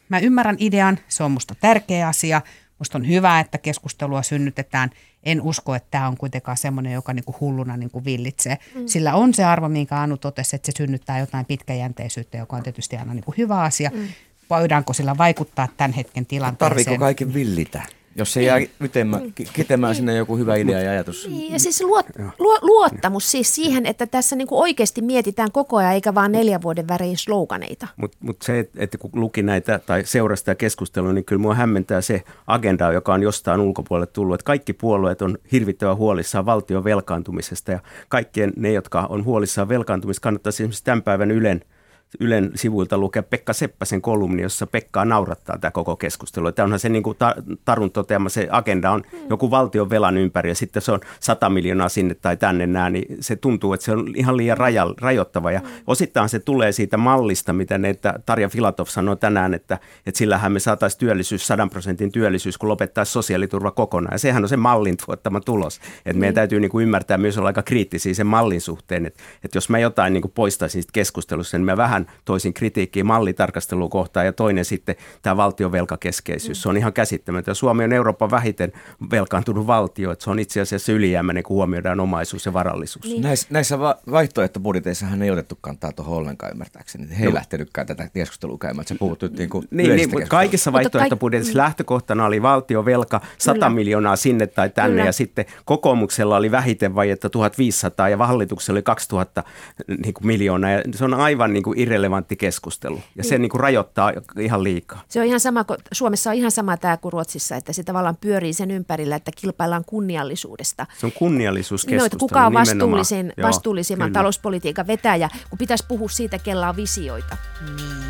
mä 0.08 0.18
ymmärrän 0.18 0.56
idean, 0.58 0.98
se 1.08 1.22
on 1.24 1.30
musta 1.30 1.54
tärkeä 1.54 2.08
asia, 2.08 2.42
musta 2.78 2.98
on 2.98 3.08
hyvä, 3.08 3.40
että 3.40 3.58
keskustelua 3.58 4.22
synnytetään. 4.22 4.90
En 5.22 5.42
usko, 5.42 5.74
että 5.74 5.88
tämä 5.90 6.08
on 6.08 6.16
kuitenkaan 6.16 6.56
semmoinen, 6.56 6.92
joka 6.92 7.12
niin 7.12 7.24
kuin 7.24 7.36
hulluna 7.40 7.76
niin 7.76 7.90
kuin 7.90 8.04
villitsee. 8.04 8.58
Mm. 8.74 8.86
Sillä 8.86 9.14
on 9.14 9.34
se 9.34 9.44
arvo, 9.44 9.68
minkä 9.68 10.00
Anu 10.00 10.16
totesi, 10.16 10.56
että 10.56 10.66
se 10.66 10.72
synnyttää 10.76 11.18
jotain 11.18 11.46
pitkäjänteisyyttä, 11.46 12.38
joka 12.38 12.56
on 12.56 12.62
tietysti 12.62 12.96
aina 12.96 13.14
niin 13.14 13.24
kuin 13.24 13.36
hyvä 13.38 13.60
asia. 13.60 13.90
Mm. 13.94 14.08
Voidaanko 14.50 14.92
sillä 14.92 15.18
vaikuttaa 15.18 15.68
tämän 15.76 15.92
hetken 15.92 16.26
tilanteeseen? 16.26 16.70
Tarviiko 16.70 16.98
kaiken 16.98 17.34
villitä? 17.34 17.82
Jos 18.18 18.32
se 18.32 18.42
jää 18.42 18.58
ytemä, 18.80 19.20
kitemään 19.52 19.94
sinne 19.94 20.16
joku 20.16 20.36
hyvä 20.36 20.56
idea 20.56 20.80
ja 20.80 20.90
ajatus. 20.90 21.28
Niin, 21.28 21.52
ja 21.52 21.58
siis 21.58 21.82
luot, 21.82 22.06
luo, 22.38 22.58
luottamus 22.62 23.30
siis 23.30 23.54
siihen, 23.54 23.86
että 23.86 24.06
tässä 24.06 24.36
niin 24.36 24.48
kuin 24.48 24.60
oikeasti 24.60 25.02
mietitään 25.02 25.52
koko 25.52 25.76
ajan, 25.76 25.92
eikä 25.92 26.14
vaan 26.14 26.32
neljän 26.32 26.62
vuoden 26.62 26.88
värein 26.88 27.16
sloganeita. 27.16 27.88
Mutta 27.96 28.16
mut 28.20 28.42
se, 28.42 28.68
että 28.76 28.98
kun 28.98 29.10
luki 29.14 29.42
näitä 29.42 29.78
tai 29.78 30.02
seurasi 30.04 30.40
sitä 30.40 30.54
keskustelua, 30.54 31.12
niin 31.12 31.24
kyllä 31.24 31.42
mua 31.42 31.54
hämmentää 31.54 32.00
se 32.00 32.22
agenda, 32.46 32.92
joka 32.92 33.14
on 33.14 33.22
jostain 33.22 33.60
ulkopuolelle 33.60 34.06
tullut, 34.06 34.34
että 34.34 34.44
kaikki 34.44 34.72
puolueet 34.72 35.22
on 35.22 35.38
hirvittävän 35.52 35.96
huolissaan 35.96 36.46
valtion 36.46 36.84
velkaantumisesta 36.84 37.72
ja 37.72 37.80
kaikkien 38.08 38.52
ne, 38.56 38.72
jotka 38.72 39.06
on 39.08 39.24
huolissaan 39.24 39.68
velkaantumisesta, 39.68 40.22
kannattaisi 40.22 40.62
esimerkiksi 40.62 40.84
tämän 40.84 41.02
päivän 41.02 41.30
Ylen– 41.30 41.64
Ylen 42.20 42.50
sivuilta 42.54 42.98
lukea 42.98 43.22
Pekka 43.22 43.52
Seppäsen 43.52 44.02
kolumni, 44.02 44.42
jossa 44.42 44.66
Pekkaa 44.66 45.04
naurattaa 45.04 45.58
tämä 45.58 45.70
koko 45.70 45.96
keskustelu. 45.96 46.52
Tämä 46.52 46.64
onhan 46.64 46.78
se 46.78 46.88
niin 46.88 47.02
kuin 47.02 47.16
Tarun 47.64 47.90
toteama, 47.90 48.28
se 48.28 48.48
agenda 48.50 48.90
on 48.90 49.02
mm. 49.12 49.18
joku 49.30 49.50
valtion 49.50 49.90
velan 49.90 50.16
ympäri 50.16 50.50
ja 50.50 50.54
sitten 50.54 50.82
se 50.82 50.92
on 50.92 51.00
100 51.20 51.50
miljoonaa 51.50 51.88
sinne 51.88 52.14
tai 52.14 52.36
tänne 52.36 52.66
nää, 52.66 52.90
niin 52.90 53.16
se 53.20 53.36
tuntuu, 53.36 53.72
että 53.72 53.84
se 53.84 53.92
on 53.92 54.12
ihan 54.14 54.36
liian 54.36 54.58
raja, 54.58 54.86
rajoittava. 55.00 55.52
Ja 55.52 55.60
mm. 55.60 55.66
osittain 55.86 56.28
se 56.28 56.38
tulee 56.38 56.72
siitä 56.72 56.96
mallista, 56.96 57.52
mitä 57.52 57.78
ne, 57.78 57.90
että 57.90 58.14
Tarja 58.26 58.48
Filatov 58.48 58.86
sanoi 58.86 59.16
tänään, 59.16 59.54
että, 59.54 59.78
että 60.06 60.18
sillähän 60.18 60.52
me 60.52 60.60
saataisiin 60.60 61.00
työllisyys, 61.00 61.46
100 61.46 61.66
prosentin 61.66 62.12
työllisyys, 62.12 62.58
kun 62.58 62.68
lopettaisiin 62.68 63.12
sosiaaliturva 63.12 63.70
kokonaan. 63.70 64.14
Ja 64.14 64.18
sehän 64.18 64.42
on 64.42 64.48
se 64.48 64.56
mallin 64.56 64.96
tuottama 65.06 65.40
tulos. 65.40 65.80
Että 66.06 66.20
meidän 66.20 66.34
täytyy 66.34 66.60
niin 66.60 66.70
kuin 66.70 66.82
ymmärtää 66.82 67.18
myös 67.18 67.38
olla 67.38 67.48
aika 67.48 67.62
kriittisiä 67.62 68.14
sen 68.14 68.26
mallin 68.26 68.60
suhteen, 68.60 69.06
että, 69.06 69.22
että 69.44 69.56
jos 69.56 69.68
mä 69.68 69.78
jotain 69.78 70.12
niin 70.12 70.22
kuin 70.22 70.32
poistaisin 70.32 70.82
siitä 70.82 70.92
keskustelussa, 70.92 71.58
niin 71.58 71.64
mä 71.64 71.76
vähän 71.76 71.95
vähän 71.96 72.06
toisin 72.24 72.54
kritiikkiä 72.54 73.04
mallitarkastelua 73.04 73.88
kohtaan 73.88 74.26
ja 74.26 74.32
toinen 74.32 74.64
sitten 74.64 74.96
tämä 75.22 75.36
valtion 75.36 75.72
velkakeskeisyys. 75.72 76.62
Se 76.62 76.68
on 76.68 76.76
ihan 76.76 76.92
käsittämätöntä. 76.92 77.54
Suomi 77.54 77.84
on 77.84 77.92
Euroopan 77.92 78.30
vähiten 78.30 78.72
velkaantunut 79.10 79.66
valtio, 79.66 80.12
että 80.12 80.24
se 80.24 80.30
on 80.30 80.38
itse 80.38 80.60
asiassa 80.60 80.92
ylijäämäinen, 80.92 81.42
kun 81.42 81.54
huomioidaan 81.54 82.00
omaisuus 82.00 82.46
ja 82.46 82.52
varallisuus. 82.52 83.04
Niin. 83.04 83.22
Näissä, 83.22 83.46
näissä 83.50 83.78
va- 83.78 83.96
vaihtoehtobudjeteissahan 84.10 85.22
ei 85.22 85.30
otettu 85.30 85.58
kantaa 85.60 85.92
tuohon 85.92 86.18
ollenkaan 86.18 86.52
ymmärtääkseni. 86.52 87.08
He 87.18 87.24
ei 87.24 87.30
no. 87.30 87.34
lähtenytkään 87.34 87.86
tätä 87.86 88.08
keskustelua 88.14 88.58
käymään, 88.58 88.80
että 88.80 88.94
se 88.94 88.98
puhuttiin 88.98 89.32
niin 89.32 89.48
kuin 89.48 89.68
niin, 89.70 89.96
niin, 89.96 90.10
mutta 90.10 90.28
kaikissa 90.28 90.72
vaihtoehtobudjeteissa 90.72 91.52
kaik- 91.52 91.64
lähtökohtana 91.64 92.26
oli 92.26 92.42
valtio 92.42 92.84
velka 92.84 93.20
100 93.38 93.54
Kyllä. 93.54 93.70
miljoonaa 93.70 94.16
sinne 94.16 94.46
tai 94.46 94.70
tänne 94.70 94.90
Kyllä. 94.90 95.08
ja 95.08 95.12
sitten 95.12 95.44
kokoomuksella 95.64 96.36
oli 96.36 96.50
vähiten 96.50 96.94
vajetta 96.94 97.30
1500 97.30 98.08
ja 98.08 98.16
hallituksella 98.16 98.76
oli 98.76 98.82
2000 98.82 99.44
niin 99.88 100.14
kuin 100.14 100.26
miljoonaa 100.26 100.70
ja 100.70 100.82
se 100.94 101.04
on 101.04 101.14
aivan 101.14 101.52
niin 101.52 101.62
kuin 101.62 101.78
irrelevantti 101.86 102.36
keskustelu 102.36 102.96
ja 102.96 103.02
niin. 103.16 103.24
se 103.24 103.38
niin 103.38 103.50
kuin 103.50 103.60
rajoittaa 103.60 104.12
ihan 104.40 104.64
liikaa. 104.64 105.02
Se 105.08 105.20
on 105.20 105.26
ihan 105.26 105.40
sama, 105.40 105.64
Suomessa 105.92 106.30
on 106.30 106.36
ihan 106.36 106.50
sama 106.50 106.76
tämä 106.76 106.96
kuin 106.96 107.12
Ruotsissa, 107.12 107.56
että 107.56 107.72
se 107.72 107.82
tavallaan 107.82 108.16
pyörii 108.16 108.52
sen 108.52 108.70
ympärillä, 108.70 109.16
että 109.16 109.30
kilpaillaan 109.36 109.84
kunniallisuudesta. 109.84 110.86
Se 110.98 111.06
on 111.06 111.12
kunniallisuuskeskustelu 111.12 112.08
no, 112.12 112.18
Kuka 112.18 112.46
on 112.46 112.52
vastuullisin, 112.54 113.32
Joo, 113.36 113.46
vastuullisimman 113.48 114.08
kyllä. 114.08 114.18
talouspolitiikan 114.18 114.86
vetäjä, 114.86 115.28
kun 115.50 115.58
pitäisi 115.58 115.84
puhua 115.88 116.08
siitä, 116.08 116.38
kella 116.38 116.68
on 116.68 116.76
visioita. 116.76 117.36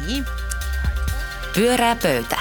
Niin. 0.07 0.25
Pyörää 1.55 1.97
pöytä. 2.03 2.39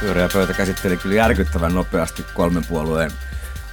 Pyöreä 0.00 0.28
pöytä 0.32 0.52
käsitteli 0.52 0.96
kyllä 0.96 1.14
järkyttävän 1.14 1.74
nopeasti 1.74 2.24
kolmen 2.34 2.64
puolueen 2.68 3.10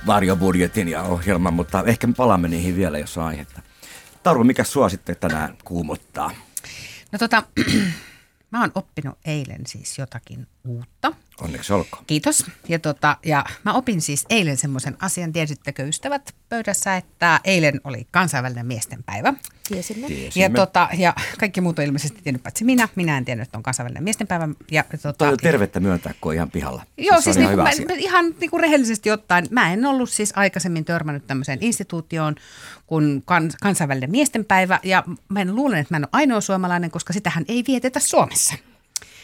varjobudjetin 0.08 0.88
ja 0.88 1.04
ohjelman, 1.04 1.54
mutta 1.54 1.84
ehkä 1.86 2.08
me 2.08 2.14
palaamme 2.18 2.48
niihin 2.48 2.76
vielä, 2.76 3.00
jos 3.00 3.18
on 3.18 3.24
aihetta. 3.24 3.62
Taru, 4.28 4.44
mikä 4.44 4.64
sua 4.64 4.90
sitten 4.90 5.16
tänään 5.20 5.58
kuumottaa? 5.64 6.32
No 7.12 7.20
tota, 7.20 7.44
mä 8.52 8.62
oon 8.62 8.72
oppinut 8.76 9.18
eilen 9.26 9.62
siis 9.68 9.98
jotakin 9.98 10.48
uutta. 10.66 11.14
Onneksi 11.42 11.74
olkoon. 11.74 12.04
Kiitos. 12.08 12.46
Ja, 12.68 12.80
tota, 12.80 13.18
ja 13.26 13.46
mä 13.64 13.74
opin 13.74 14.02
siis 14.02 14.26
eilen 14.30 14.58
semmoisen 14.58 14.98
asian, 15.00 15.34
tiesittekö 15.34 15.84
ystävät 15.84 16.36
pöydässä, 16.50 16.98
että 16.98 17.40
eilen 17.44 17.82
oli 17.84 18.08
kansainvälinen 18.12 18.66
miesten 18.66 19.04
päivä. 19.04 19.34
Tiesimme. 19.68 20.08
Ja, 20.36 20.50
tota, 20.50 20.90
ja 20.98 21.14
kaikki 21.40 21.62
muut 21.62 21.80
on 21.80 21.86
ilmeisesti 21.86 22.22
tiennyt, 22.24 22.44
paitsi 22.44 22.64
minä. 22.64 22.90
Minä 22.96 23.18
en 23.18 23.26
tiennyt, 23.26 23.48
että 23.48 23.58
on 23.58 23.64
kansainvälinen 23.64 24.04
miesten 24.04 24.28
päivä. 24.28 24.50
Ja, 24.72 24.84
tota, 24.84 25.14
Toi 25.14 25.28
on 25.28 25.38
tervettä 25.38 25.80
myöntää, 25.80 26.14
kun 26.22 26.30
on 26.30 26.36
ihan 26.36 26.52
pihalla. 26.52 26.84
Joo, 26.98 27.16
siis, 27.16 27.24
siis 27.24 27.38
niin, 27.38 27.52
ihan, 27.52 27.64
mä, 27.64 27.94
ihan 27.98 28.36
niin 28.40 28.50
kuin 28.50 28.62
rehellisesti 28.62 29.12
ottaen, 29.12 29.48
mä 29.50 29.74
en 29.74 29.86
ollut 29.86 30.10
siis 30.10 30.34
aikaisemmin 30.36 30.86
törmännyt 30.86 31.28
tämmöiseen 31.28 31.60
instituutioon 31.62 32.36
kuin 32.88 33.24
kans, 33.26 33.56
kansainvälinen 33.62 34.12
miesten 34.12 34.46
päivä. 34.46 34.80
Ja 34.84 35.04
mä 35.30 35.42
en 35.42 35.56
luulen, 35.56 35.80
että 35.80 35.94
mä 35.94 35.98
en 35.98 36.04
ole 36.04 36.10
ainoa 36.12 36.42
suomalainen, 36.42 36.92
koska 36.92 37.14
sitähän 37.14 37.46
ei 37.48 37.64
vietetä 37.68 38.00
Suomessa. 38.00 38.56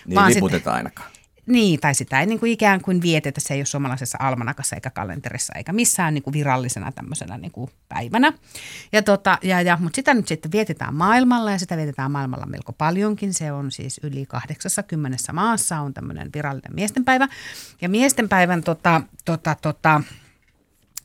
Niin 0.06 0.16
vaan 0.16 0.34
liputetaan 0.34 0.76
ainakaan. 0.76 1.13
Niin, 1.46 1.80
tai 1.80 1.96
sitä 1.96 2.20
ei 2.20 2.26
niin 2.26 2.40
kuin 2.40 2.52
ikään 2.52 2.82
kuin 2.82 3.02
vietetä, 3.02 3.42
se 3.42 3.54
ei 3.54 3.60
ole 3.60 3.66
suomalaisessa 3.66 4.18
almanakassa 4.22 4.76
eikä 4.76 4.90
kalenterissa 4.90 5.54
eikä 5.56 5.74
missään 5.74 6.14
niin 6.14 6.24
kuin 6.24 6.34
virallisena 6.34 6.92
tämmöisenä 6.92 7.38
niin 7.38 7.52
kuin 7.52 7.72
päivänä. 7.90 8.34
Ja 8.92 9.02
tota, 9.02 9.38
ja, 9.42 9.62
ja, 9.62 9.78
mutta 9.82 9.96
sitä 9.96 10.14
nyt 10.14 10.28
sitten 10.28 10.52
vietetään 10.52 10.96
maailmalla 10.96 11.52
ja 11.52 11.60
sitä 11.60 11.78
vietetään 11.78 12.12
maailmalla 12.12 12.46
melko 12.46 12.74
paljonkin. 12.74 13.34
Se 13.34 13.52
on 13.52 13.72
siis 13.72 14.00
yli 14.04 14.26
80 14.26 15.34
maassa 15.34 15.80
on 15.80 15.94
tämmöinen 15.94 16.30
virallinen 16.36 16.76
miestenpäivä. 16.76 17.28
Ja 17.82 17.90
miestenpäivän 17.90 18.64
tota, 18.64 19.02
tota, 19.26 19.56
tota, 19.62 20.02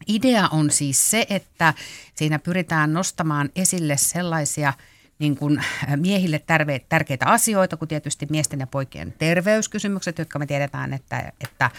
idea 0.09 0.49
on 0.49 0.71
siis 0.71 1.11
se, 1.11 1.27
että 1.31 1.75
siinä 2.15 2.39
pyritään 2.39 2.93
nostamaan 2.93 3.51
esille 3.57 3.97
sellaisia– 3.97 4.73
niin 5.19 5.37
kuin 5.37 5.59
äh, 5.59 5.97
miehille 5.97 6.39
tärve, 6.39 6.81
tärkeitä 6.89 7.27
asioita, 7.27 7.77
kuin 7.77 7.89
tietysti 7.89 8.27
miesten 8.31 8.61
ja 8.61 8.67
poikien 8.67 9.15
terveyskysymykset, 9.19 10.19
jotka 10.19 10.39
me 10.39 10.47
tiedetään, 10.47 10.93
että, 10.93 11.33
että 11.41 11.71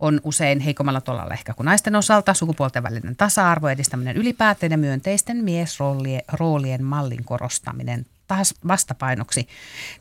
on 0.00 0.20
usein 0.24 0.60
heikommalla 0.60 1.00
tolalla 1.00 1.34
ehkä 1.34 1.54
kuin 1.54 1.64
naisten 1.64 1.96
osalta, 1.96 2.34
sukupuolten 2.34 2.82
välinen 2.82 3.16
tasa-arvo, 3.16 3.68
edistäminen 3.68 4.16
ylipäätään 4.16 4.72
ja 4.72 4.78
myönteisten 4.78 5.36
miesroolien 5.44 6.84
mallin 6.84 7.24
korostaminen 7.24 8.06
taas 8.26 8.54
vastapainoksi 8.68 9.48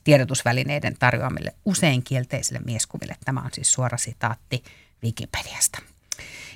tiedotusvälineiden 0.04 0.96
tarjoamille 1.00 1.54
usein 1.66 2.04
kielteisille 2.04 2.60
mieskuville. 2.66 3.16
Tämä 3.26 3.42
on 3.42 3.50
siis 3.54 3.74
suora 3.74 3.98
sitaatti 3.98 4.64
Wikipediasta. 5.04 5.95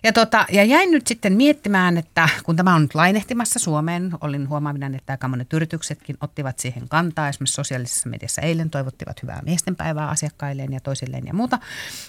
Ja, 0.03 0.13
tota, 0.13 0.46
ja 0.51 0.63
jäin 0.63 0.91
nyt 0.91 1.08
sitten 1.08 1.34
miettimään, 1.34 1.98
että 1.98 2.29
kun 2.44 2.56
tämä 2.56 2.75
on 2.75 2.82
nyt 2.82 2.96
lainehtimassa 2.96 3.60
Suomeen, 3.60 4.12
olin 4.22 4.50
huomaavinen, 4.50 4.96
että 4.96 5.13
aika 5.13 5.27
monet 5.27 5.53
yrityksetkin 5.53 6.18
ottivat 6.22 6.60
siihen 6.60 6.89
kantaa. 6.89 7.29
Esimerkiksi 7.29 7.53
sosiaalisessa 7.53 8.10
mediassa 8.10 8.41
eilen 8.41 8.70
toivottivat 8.70 9.22
hyvää 9.22 9.41
miestenpäivää 9.46 10.10
asiakkailleen 10.10 10.74
ja 10.74 10.79
toisilleen 10.79 11.27
ja 11.27 11.34
muuta. 11.34 11.60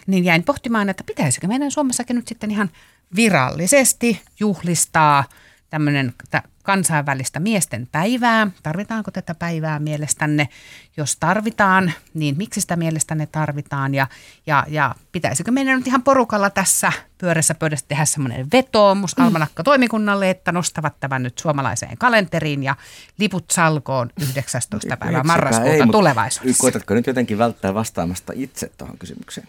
Niin 0.06 0.24
jäin 0.24 0.42
pohtimaan, 0.42 0.88
että 0.88 1.04
pitäisikö 1.04 1.46
meidän 1.46 1.70
Suomessakin 1.70 2.16
nyt 2.16 2.28
sitten 2.28 2.50
ihan 2.50 2.70
virallisesti 3.16 4.22
juhlistaa– 4.40 5.24
tämmöinen 5.70 6.14
kansainvälistä 6.62 7.40
miesten 7.40 7.88
päivää. 7.92 8.50
Tarvitaanko 8.62 9.10
tätä 9.10 9.34
päivää 9.34 9.78
mielestänne? 9.78 10.48
Jos 10.96 11.16
tarvitaan, 11.16 11.92
niin 12.14 12.36
miksi 12.38 12.60
sitä 12.60 12.76
mielestänne 12.76 13.26
tarvitaan? 13.26 13.94
Ja, 13.94 14.06
ja, 14.46 14.66
ja 14.68 14.94
pitäisikö 15.12 15.50
meidän 15.50 15.78
nyt 15.78 15.86
ihan 15.86 16.02
porukalla 16.02 16.50
tässä 16.50 16.92
pyörässä 17.18 17.54
pöydässä 17.54 17.86
tehdä 17.88 18.04
semmoinen 18.04 18.46
vetoomus 18.52 19.16
mm. 19.16 19.24
almanakka 19.24 19.62
toimikunnalle, 19.62 20.30
että 20.30 20.52
nostavat 20.52 21.00
tämän 21.00 21.22
nyt 21.22 21.38
suomalaiseen 21.38 21.98
kalenteriin 21.98 22.62
ja 22.62 22.76
liput 23.18 23.44
salkoon 23.50 24.10
19. 24.22 24.96
päivä 24.96 25.22
marraskuuta 25.22 25.72
ei, 25.72 25.86
tulevaisuudessa. 25.92 26.60
Koetatko 26.60 26.94
nyt 26.94 27.06
jotenkin 27.06 27.38
välttää 27.38 27.74
vastaamasta 27.74 28.32
itse 28.36 28.72
tuohon 28.78 28.98
kysymykseen? 28.98 29.48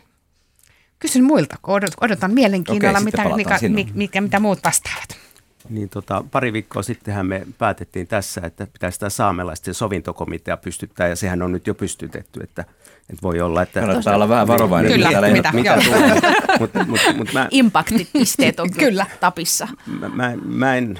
Kysyn 0.99 1.23
muilta, 1.23 1.55
odotan 2.01 2.33
mielenkiinnolla, 2.33 2.99
Okei, 2.99 3.05
mitä, 3.05 3.35
mikä, 3.35 3.59
mikä, 3.93 4.21
mitä 4.21 4.39
muut 4.39 4.59
vastaavat. 4.63 5.30
Niin 5.69 5.89
tota, 5.89 6.23
pari 6.31 6.53
viikkoa 6.53 6.83
sittenhän 6.83 7.25
me 7.25 7.47
päätettiin 7.57 8.07
tässä, 8.07 8.41
että 8.43 8.67
pitäisi 8.73 8.99
tämä 8.99 9.09
saamelaisten 9.09 9.73
sovintokomitea 9.73 10.57
pystyttää, 10.57 11.07
ja 11.07 11.15
sehän 11.15 11.41
on 11.41 11.51
nyt 11.51 11.67
jo 11.67 11.75
pystytetty, 11.75 12.39
että, 12.43 12.61
että 13.09 13.21
voi 13.21 13.41
olla, 13.41 13.61
että... 13.61 13.79
Kannattaa 13.79 14.15
olla 14.15 14.29
vähän 14.29 14.47
varovainen. 14.47 14.91
Kyllä, 14.91 15.07
mitä, 15.07 15.31
mitä, 15.31 15.51
mitä 15.51 15.77
tulee. 15.85 16.21
mut, 16.59 16.71
mut, 16.87 16.99
mut 17.17 17.33
mä, 17.33 17.47
Impaktipisteet 17.51 18.59
on 18.59 18.69
kyllä 18.79 19.05
tapissa. 19.19 19.67
Mä, 19.99 20.09
mä, 20.09 20.33
mä 20.43 20.75
en, 20.75 20.99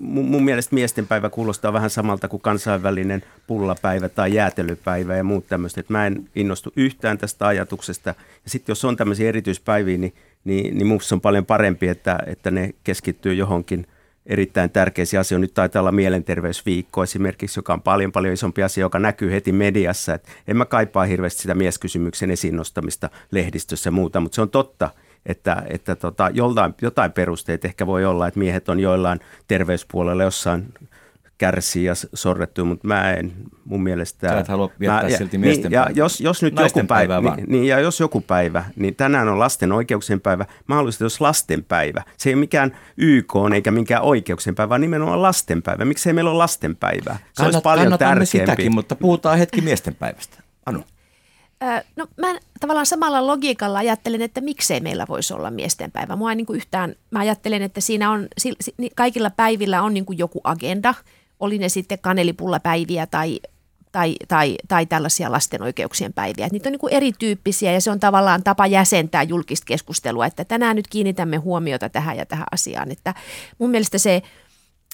mun, 0.00 0.44
mielestä 0.44 0.74
miestenpäivä 0.74 1.30
kuulostaa 1.30 1.72
vähän 1.72 1.90
samalta 1.90 2.28
kuin 2.28 2.42
kansainvälinen 2.42 3.22
pullapäivä 3.46 4.08
tai 4.08 4.34
jäätelypäivä 4.34 5.16
ja 5.16 5.24
muut 5.24 5.46
tämmöistä. 5.46 5.82
Mä 5.88 6.06
en 6.06 6.28
innostu 6.34 6.72
yhtään 6.76 7.18
tästä 7.18 7.46
ajatuksesta. 7.46 8.10
Ja 8.44 8.50
sitten 8.50 8.70
jos 8.70 8.84
on 8.84 8.96
tämmöisiä 8.96 9.28
erityispäiviä, 9.28 9.98
niin 9.98 10.14
niin, 10.46 10.78
niin 10.78 10.86
minusta 10.86 11.14
on 11.14 11.20
paljon 11.20 11.46
parempi, 11.46 11.88
että, 11.88 12.18
että 12.26 12.50
ne 12.50 12.74
keskittyy 12.84 13.34
johonkin 13.34 13.86
erittäin 14.26 14.70
tärkeisiin 14.70 15.20
asioihin. 15.20 15.40
Nyt 15.40 15.54
taitaa 15.54 15.80
olla 15.80 15.92
mielenterveysviikko 15.92 17.02
esimerkiksi, 17.02 17.58
joka 17.58 17.72
on 17.72 17.82
paljon 17.82 18.12
paljon 18.12 18.34
isompi 18.34 18.62
asia, 18.62 18.80
joka 18.80 18.98
näkyy 18.98 19.32
heti 19.32 19.52
mediassa. 19.52 20.14
Et 20.14 20.28
en 20.48 20.56
mä 20.56 20.64
kaipaa 20.64 21.04
hirveästi 21.04 21.42
sitä 21.42 21.54
mieskysymyksen 21.54 22.30
esiin 22.30 22.56
nostamista 22.56 23.10
lehdistössä 23.30 23.88
ja 23.88 23.92
muuta, 23.92 24.20
mutta 24.20 24.34
se 24.34 24.42
on 24.42 24.50
totta, 24.50 24.90
että, 25.26 25.62
että 25.66 25.96
tota, 25.96 26.30
joltain, 26.32 26.74
jotain 26.82 27.12
perusteet 27.12 27.64
ehkä 27.64 27.86
voi 27.86 28.04
olla, 28.04 28.28
että 28.28 28.38
miehet 28.38 28.68
on 28.68 28.80
joillain 28.80 29.20
terveyspuolella 29.48 30.22
jossain 30.22 30.74
kärsii 31.38 31.84
ja 31.84 31.94
sorrettuu, 32.14 32.64
mutta 32.64 32.88
mä 32.88 33.12
en 33.12 33.32
mun 33.64 33.82
mielestä... 33.82 34.28
Sä 34.28 34.38
et 34.38 34.48
halua 34.48 34.70
viettää 34.80 35.10
mä, 35.10 35.16
silti 35.16 35.38
miesten 35.38 35.70
niin, 35.70 35.72
ja 35.72 35.90
jos, 35.94 36.20
jos 36.20 36.42
nyt 36.42 36.54
Naisten 36.54 36.80
joku 36.80 36.88
päivä, 36.88 37.14
päivää 37.14 37.36
niin, 37.36 37.50
niin, 37.50 37.64
ja 37.64 37.80
jos 37.80 38.00
joku 38.00 38.20
päivä, 38.20 38.64
niin 38.76 38.94
tänään 38.94 39.28
on 39.28 39.38
lasten 39.38 39.72
oikeuksien 39.72 40.20
päivä. 40.20 40.46
Mä 40.66 40.74
haluaisin, 40.74 40.96
että 40.96 41.04
jos 41.04 41.20
lasten 41.20 41.64
päivä. 41.64 42.02
Se 42.16 42.30
ei 42.30 42.34
ole 42.34 42.40
mikään 42.40 42.76
YK 42.96 43.32
eikä 43.54 43.70
minkään 43.70 44.02
oikeuksien 44.02 44.54
päivä, 44.54 44.68
vaan 44.68 44.80
nimenomaan 44.80 45.22
lasten 45.22 45.62
päivä. 45.62 45.84
Miksei 45.84 46.12
meillä 46.12 46.30
ole 46.30 46.38
lasten 46.38 46.76
päivää? 46.76 47.18
Se 47.32 47.42
olisi 47.42 47.60
paljon 47.60 47.98
tärkeämpi. 47.98 48.26
sitäkin, 48.26 48.74
mutta 48.74 48.96
puhutaan 48.96 49.38
hetki 49.38 49.60
miesten 49.60 49.94
päivästä. 49.94 50.42
Anu. 50.66 50.84
No 51.96 52.06
mä 52.16 52.38
tavallaan 52.60 52.86
samalla 52.86 53.26
logiikalla 53.26 53.78
ajattelen, 53.78 54.22
että 54.22 54.40
miksei 54.40 54.80
meillä 54.80 55.06
voisi 55.08 55.34
olla 55.34 55.50
miestenpäivä. 55.50 56.16
Mua 56.16 56.30
ei 56.30 56.36
niin 56.36 56.46
kuin 56.46 56.56
yhtään, 56.56 56.94
mä 57.10 57.18
ajattelen, 57.18 57.62
että 57.62 57.80
siinä 57.80 58.10
on, 58.10 58.28
kaikilla 58.94 59.30
päivillä 59.30 59.82
on 59.82 59.94
niin 59.94 60.06
kuin 60.06 60.18
joku 60.18 60.40
agenda, 60.44 60.94
oli 61.40 61.58
ne 61.58 61.68
sitten 61.68 61.98
kanelipullapäiviä 61.98 63.06
tai, 63.06 63.40
tai, 63.92 64.16
tai, 64.28 64.56
tai 64.68 64.86
tällaisia 64.86 65.32
lasten 65.32 65.62
oikeuksien 65.62 66.12
päiviä. 66.12 66.46
Et 66.46 66.52
niitä 66.52 66.68
on 66.68 66.72
niin 66.72 66.80
kuin 66.80 66.92
erityyppisiä 66.92 67.72
ja 67.72 67.80
se 67.80 67.90
on 67.90 68.00
tavallaan 68.00 68.42
tapa 68.42 68.66
jäsentää 68.66 69.22
julkista 69.22 69.64
keskustelua, 69.64 70.26
että 70.26 70.44
tänään 70.44 70.76
nyt 70.76 70.88
kiinnitämme 70.88 71.36
huomiota 71.36 71.88
tähän 71.88 72.16
ja 72.16 72.26
tähän 72.26 72.46
asiaan. 72.52 72.90
Että 72.90 73.14
mun 73.58 73.70
mielestä 73.70 73.98
se 73.98 74.22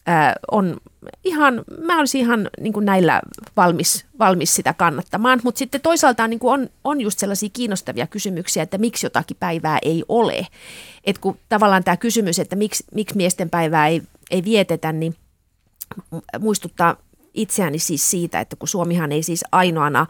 ää, 0.07 0.35
on 0.51 0.77
ihan, 1.25 1.65
mä 1.79 1.99
olisin 1.99 2.21
ihan 2.21 2.51
niin 2.61 2.73
kuin 2.73 2.87
näillä 2.87 3.21
valmis, 3.57 4.07
valmis 4.19 4.55
sitä 4.55 4.75
kannattamaan, 4.75 5.41
mutta 5.45 5.59
sitten 5.59 5.81
toisaalta 5.81 6.29
niin 6.29 6.39
kuin 6.39 6.53
on, 6.53 6.69
on 6.85 7.01
just 7.01 7.19
sellaisia 7.19 7.49
kiinnostavia 7.53 8.07
kysymyksiä, 8.07 8.63
että 8.63 8.79
miksi 8.79 9.07
jotakin 9.07 9.37
päivää 9.41 9.79
ei 9.83 10.05
ole. 10.09 10.47
Et 11.05 11.19
kun 11.19 11.39
tavallaan 11.49 11.85
tämä 11.85 11.97
kysymys, 11.97 12.39
että 12.39 12.57
miksi, 12.57 12.85
miksi 12.95 13.17
miesten 13.17 13.51
päivää 13.51 13.89
ei, 13.89 14.03
ei 14.31 14.45
vietetä, 14.45 14.93
niin 14.93 15.15
muistuttaa 16.41 16.97
itseäni 17.35 17.79
siis 17.79 18.11
siitä, 18.11 18.41
että 18.41 18.57
kun 18.57 18.69
Suomihan 18.69 19.13
ei 19.13 19.23
siis 19.23 19.45
ainoana 19.53 20.07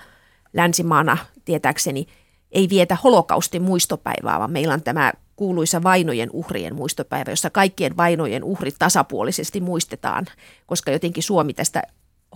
länsimaana 0.53 1.19
tietääkseni 1.45 2.07
ei 2.53 2.69
vietä 2.69 2.97
holokaustin 3.05 3.63
muistopäivää, 3.63 4.39
vaan 4.39 4.51
meillä 4.53 4.75
on 4.75 4.83
tämä 4.83 5.13
kuuluisa 5.37 5.83
vainojen 5.83 6.31
uhrien 6.33 6.75
muistopäivä, 6.75 7.31
jossa 7.31 7.51
kaikkien 7.51 7.97
vainojen 7.97 8.45
uhrit 8.45 8.75
tasapuolisesti 8.79 9.61
muistetaan, 9.61 10.27
koska 10.67 10.91
jotenkin 10.91 11.23
Suomi 11.23 11.55
tästä 11.55 11.83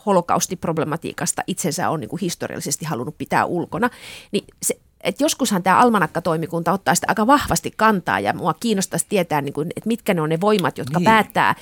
holokaustiproblematiikasta 0.06 1.42
itsensä 1.46 1.90
on 1.90 2.00
niin 2.00 2.08
kuin 2.08 2.20
historiallisesti 2.20 2.84
halunnut 2.84 3.18
pitää 3.18 3.44
ulkona, 3.44 3.90
niin 4.32 4.44
se, 4.62 4.78
et 5.00 5.20
joskushan 5.20 5.62
tämä 5.62 5.78
almanakka-toimikunta 5.78 6.72
ottaa 6.72 6.94
sitä 6.94 7.06
aika 7.08 7.26
vahvasti 7.26 7.72
kantaa 7.76 8.20
ja 8.20 8.32
mua 8.32 8.54
kiinnostaisi 8.54 9.06
tietää, 9.08 9.40
niin 9.40 9.52
kuin, 9.52 9.68
että 9.76 9.88
mitkä 9.88 10.14
ne 10.14 10.20
on 10.20 10.28
ne 10.28 10.40
voimat, 10.40 10.78
jotka 10.78 10.98
Niin. 10.98 11.04
päättää, 11.04 11.54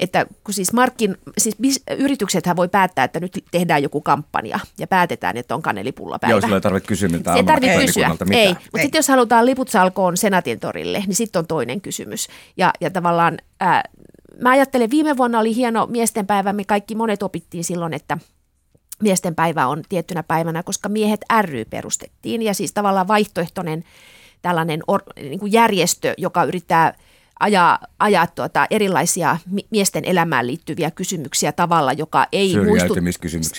että 0.00 0.26
kun 0.44 0.54
siis, 0.54 0.72
markkin, 0.72 1.16
siis 1.38 1.56
bis- 1.62 1.94
yrityksethän 1.98 2.56
voi 2.56 2.68
päättää, 2.68 3.04
että 3.04 3.20
nyt 3.20 3.44
tehdään 3.50 3.82
joku 3.82 4.00
kampanja 4.00 4.60
ja 4.78 4.86
päätetään, 4.86 5.36
että 5.36 5.54
on 5.54 5.62
kanelipullapäivä. 5.62 6.32
Joo, 6.32 6.40
sulla 6.40 6.54
ei 6.54 6.60
tarvitse 6.60 6.86
kysyä 6.86 7.08
miltä 7.08 7.32
Se 7.32 7.38
ei 7.38 7.44
tarvitse 7.44 7.86
kysyä, 7.86 8.06
ei. 8.06 8.48
mitään. 8.48 8.64
Mutta 8.64 8.82
sitten 8.82 8.98
jos 8.98 9.08
halutaan 9.08 9.46
liput 9.46 9.68
salkoon 9.68 10.16
senaatin 10.16 10.60
torille, 10.60 11.04
niin 11.06 11.14
sitten 11.14 11.40
on 11.40 11.46
toinen 11.46 11.80
kysymys. 11.80 12.28
Ja, 12.56 12.72
ja 12.80 12.90
tavallaan 12.90 13.38
ää, 13.60 13.82
mä 14.42 14.50
ajattelen, 14.50 14.90
viime 14.90 15.16
vuonna 15.16 15.38
oli 15.38 15.54
hieno 15.54 15.86
miestenpäivä, 15.86 16.52
me 16.52 16.64
kaikki 16.64 16.94
monet 16.94 17.22
opittiin 17.22 17.64
silloin, 17.64 17.94
että 17.94 18.18
miesten 19.02 19.34
päivä 19.34 19.66
on 19.66 19.82
tiettynä 19.88 20.22
päivänä, 20.22 20.62
koska 20.62 20.88
miehet 20.88 21.20
ry 21.42 21.64
perustettiin 21.64 22.42
ja 22.42 22.54
siis 22.54 22.72
tavallaan 22.72 23.08
vaihtoehtoinen 23.08 23.84
tällainen 24.42 24.80
or, 24.86 25.02
niin 25.16 25.40
kuin 25.40 25.52
järjestö, 25.52 26.14
joka 26.18 26.44
yrittää 26.44 26.94
ajaa, 27.40 27.78
ajaa 27.98 28.26
tuota 28.26 28.66
erilaisia 28.70 29.36
mi- 29.50 29.66
miesten 29.70 30.04
elämään 30.04 30.46
liittyviä 30.46 30.90
kysymyksiä 30.90 31.52
tavalla, 31.52 31.92
joka 31.92 32.26
ei 32.32 32.56
muistu... 32.56 32.94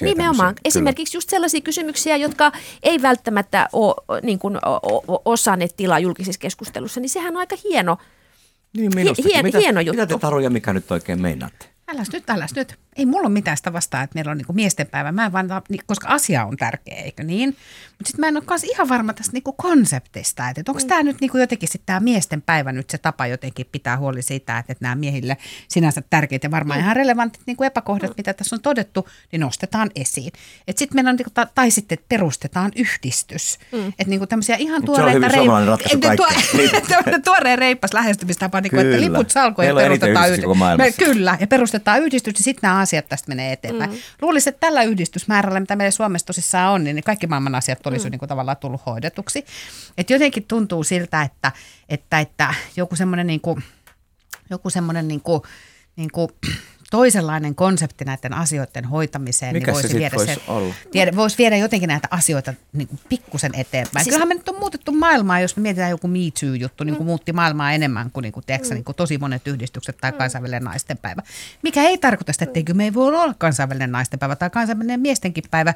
Nimenomaan. 0.01 0.35
tämmöisiä, 0.37 0.45
kyllä. 0.45 0.61
Esimerkiksi 0.65 1.17
just 1.17 1.29
sellaisia 1.29 1.61
kysymyksiä, 1.61 2.17
jotka 2.17 2.51
ei 2.83 3.01
välttämättä 3.01 3.69
ole 3.73 4.21
niin 4.23 4.39
kuin, 4.39 4.55
o, 4.55 4.79
o, 5.07 5.21
o, 5.25 5.37
saaneet 5.37 5.75
tilaa 5.77 5.99
julkisessa 5.99 6.39
keskustelussa, 6.39 6.99
niin 6.99 7.09
sehän 7.09 7.33
on 7.33 7.39
aika 7.39 7.55
hieno. 7.63 7.97
Niin 8.77 8.91
minustakin. 8.95 9.31
hien- 9.31 9.45
mitä, 9.45 9.57
hieno 9.59 9.79
Mitä 9.79 10.01
juttu. 10.01 10.17
te 10.17 10.21
Taru 10.21 10.39
ja 10.39 10.49
Mika 10.49 10.73
nyt 10.73 10.91
oikein 10.91 11.21
meinaatte? 11.21 11.65
Äläs 11.87 12.11
nyt, 12.13 12.29
äläs 12.29 12.55
nyt. 12.55 12.75
Ei 12.95 13.05
mulla 13.05 13.27
ole 13.27 13.33
mitään 13.33 13.57
sitä 13.57 13.73
vastaa, 13.73 14.03
että 14.03 14.15
meillä 14.15 14.31
on 14.31 14.37
niinku 14.37 14.53
miestenpäivä, 14.53 15.11
mä 15.11 15.25
en 15.25 15.31
vaan, 15.31 15.47
koska 15.85 16.07
asia 16.07 16.45
on 16.45 16.57
tärkeä, 16.57 16.95
eikö 16.95 17.23
niin? 17.23 17.49
Mutta 18.01 18.07
sitten 18.07 18.19
mä 18.19 18.27
en 18.27 18.37
ole 18.37 18.43
kans 18.45 18.63
ihan 18.63 18.89
varma 18.89 19.13
tästä 19.13 19.33
niinku 19.33 19.53
konseptista, 19.53 20.49
että 20.49 20.71
onko 20.71 20.81
tämä 20.87 21.03
nyt 21.03 21.21
niinku 21.21 21.37
jotenkin 21.37 21.69
sitten 21.69 21.85
tämä 21.85 21.99
miestenpäivä 21.99 22.71
nyt 22.71 22.89
se 22.89 22.97
tapa 22.97 23.27
jotenkin 23.27 23.65
pitää 23.71 23.97
huoli 23.97 24.21
siitä, 24.21 24.57
että, 24.57 24.71
että 24.71 24.85
nämä 24.85 24.95
miehille 24.95 25.37
sinänsä 25.67 26.01
tärkeitä 26.09 26.45
ja 26.45 26.51
varmaan 26.51 26.79
ihan 26.79 26.95
relevantit 26.95 27.41
niinku 27.45 27.63
epäkohdat, 27.63 28.17
mitä 28.17 28.33
tässä 28.33 28.55
on 28.55 28.61
todettu, 28.61 29.07
niin 29.31 29.39
nostetaan 29.39 29.91
esiin. 29.95 30.31
Et 30.67 30.77
sitten 30.77 30.97
meillä 30.97 31.09
on, 31.09 31.15
niinku, 31.15 31.31
ta- 31.33 31.47
tai 31.55 31.71
sitten 31.71 31.93
että 31.93 32.05
perustetaan 32.09 32.71
yhdistys. 32.75 33.59
Mm. 33.71 33.87
Että 33.87 34.05
niinku 34.07 34.27
tämmöisiä 34.27 34.55
ihan 34.55 34.85
tuoreita 34.85 35.27
tuore, 36.17 37.19
tuoreen 37.25 37.59
reippas 37.59 37.93
lähestymistapa, 37.93 38.61
niinku, 38.61 38.77
että 38.77 39.01
liput 39.01 39.29
salkoon 39.31 39.67
ja 39.67 39.73
Meillä 39.73 39.87
on 39.87 39.91
eniten 39.91 40.13
perustetaan 40.13 40.79
yhdistys 40.79 41.05
Kyllä, 41.05 41.37
ja 41.39 41.47
perustetaan 41.47 42.01
yhdistys, 42.01 42.33
ja 42.39 42.43
sitten 42.43 42.67
nämä 42.67 42.80
asiat 42.81 43.09
tästä 43.09 43.29
menee 43.29 43.51
eteenpäin. 43.51 43.89
Mm. 43.89 43.97
Luulisin, 44.21 44.53
että 44.53 44.59
tällä 44.59 44.83
yhdistysmäärällä, 44.83 45.59
mitä 45.59 45.75
meillä 45.75 45.91
Suomessa 45.91 46.25
tosissaan 46.25 46.73
on, 46.73 46.83
niin 46.83 47.03
kaikki 47.03 47.27
maailman 47.27 47.55
asiat 47.55 47.87
olisi 47.87 48.05
mm. 48.05 48.11
niin 48.11 48.19
kuin 48.19 48.29
tavallaan 48.29 48.57
tullut 48.57 48.85
hoidetuksi. 48.85 49.45
Et 49.97 50.09
jotenkin 50.09 50.45
tuntuu 50.47 50.83
siltä, 50.83 51.21
että, 51.21 51.51
että, 51.89 52.19
että 52.19 52.53
joku 52.75 52.95
semmoinen 52.95 53.27
niin 53.27 53.41
kuin, 53.41 53.63
joku 54.49 54.69
semmoinen 54.69 55.07
niin 55.07 55.21
kuin, 55.21 55.41
niin 55.95 56.11
kuin 56.11 56.29
toisenlainen 56.91 57.55
konsepti 57.55 58.05
näiden 58.05 58.33
asioiden 58.33 58.85
hoitamiseen, 58.85 59.53
Mikä 59.53 59.65
niin 59.65 59.65
se 59.67 59.73
voisi 59.73 59.87
sit 59.87 59.97
viedä, 59.97 60.15
voisi 60.15 60.33
sen, 60.33 60.43
olla? 60.47 60.73
viedä, 60.93 61.15
voisi 61.15 61.37
viedä 61.37 61.57
jotenkin 61.57 61.87
näitä 61.87 62.07
asioita 62.11 62.53
niin 62.73 62.87
kuin 62.87 62.99
pikkusen 63.09 63.51
eteenpäin. 63.55 64.03
Siis- 64.03 64.13
Kyllähän 64.13 64.27
me 64.27 64.33
nyt 64.33 64.49
on 64.49 64.59
muutettu 64.59 64.91
maailmaa, 64.91 65.39
jos 65.39 65.55
me 65.57 65.61
mietitään 65.61 65.89
joku 65.89 66.07
Me 66.07 66.19
Too-juttu, 66.39 66.83
niin 66.83 66.95
kuin 66.95 67.07
muutti 67.07 67.33
maailmaa 67.33 67.71
enemmän 67.71 68.11
kuin, 68.11 68.21
niin 68.21 68.33
kuin, 68.33 68.45
tiedätkö, 68.45 68.73
niin 68.73 68.83
kuin 68.83 68.95
tosi 68.95 69.17
monet 69.17 69.47
yhdistykset 69.47 69.97
tai 70.01 70.11
kansainvälinen 70.11 70.63
naistenpäivä. 70.63 71.21
Mikä 71.63 71.83
ei 71.83 71.97
tarkoita 71.97 72.33
sitä, 72.33 72.45
etteikö 72.45 72.73
me 72.73 72.83
ei 72.83 72.93
voi 72.93 73.07
olla 73.07 73.33
kansainvälinen 73.37 73.91
naistenpäivä 73.91 74.35
tai 74.35 74.49
kansainvälinen 74.49 74.99
miestenkin 74.99 75.43
päivä. 75.51 75.73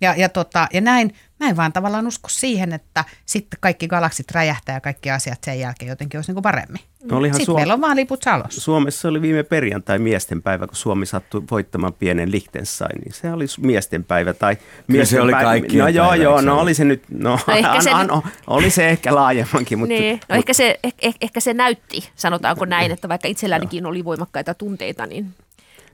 Ja, 0.00 0.14
ja, 0.16 0.28
tota, 0.28 0.68
ja 0.72 0.80
näin, 0.80 1.14
mä 1.40 1.48
en 1.48 1.56
vaan 1.56 1.72
tavallaan 1.72 2.06
usko 2.06 2.28
siihen, 2.28 2.72
että 2.72 3.04
sitten 3.26 3.58
kaikki 3.60 3.88
galaksit 3.88 4.30
räjähtää 4.30 4.74
ja 4.76 4.80
kaikki 4.80 5.10
asiat 5.10 5.38
sen 5.44 5.60
jälkeen 5.60 5.88
jotenkin 5.88 6.18
olisi 6.18 6.30
niin 6.30 6.34
kuin 6.34 6.42
paremmin. 6.42 6.80
No 7.04 7.16
olihan 7.16 7.34
Sitten 7.34 7.46
Suom- 7.46 7.56
meillä 7.58 7.74
on 7.74 7.80
vaan 7.80 7.96
liput 7.96 8.22
salossa. 8.22 8.60
Suomessa 8.60 9.08
oli 9.08 9.22
viime 9.22 9.42
perjantai 9.42 9.98
miestenpäivä, 9.98 10.66
kun 10.66 10.76
Suomi 10.76 11.06
sattui 11.06 11.42
voittamaan 11.50 11.92
pienen 11.92 12.32
Liechtensteinin. 12.32 13.12
Se 13.12 13.32
oli 13.32 13.44
miestenpäivä 13.60 14.32
tai 14.34 14.56
miesten 14.86 15.22
oli 15.22 15.32
päivä. 15.32 15.44
kaikkien 15.48 15.82
No 15.82 15.88
joo, 15.88 16.08
päivä, 16.08 16.22
joo, 16.24 16.40
se 16.40 16.46
no 16.46 16.60
oli 16.60 16.74
se 16.74 16.84
nyt, 16.84 17.02
no, 17.10 17.38
No 17.46 17.54
ehkä 17.54 17.80
se 17.82 17.90
an, 17.90 18.06
nyt- 18.06 18.10
an, 18.16 18.22
oli 18.46 18.70
se 18.70 18.88
ehkä 18.88 19.14
laajemmankin, 19.14 19.78
mutta, 19.78 19.94
Niin. 19.94 20.12
No 20.12 20.16
mutta 20.20 20.34
ehkä 20.34 20.52
se, 20.52 20.78
eh, 20.84 20.94
eh, 21.02 21.14
ehkä 21.20 21.40
se 21.40 21.54
näytti, 21.54 22.10
sanotaanko 22.14 22.64
näin, 22.64 22.92
että 22.92 23.08
vaikka 23.08 23.28
itsellänikin 23.28 23.86
oli 23.86 24.04
voimakkaita 24.04 24.54
tunteita, 24.54 25.06
niin 25.06 25.34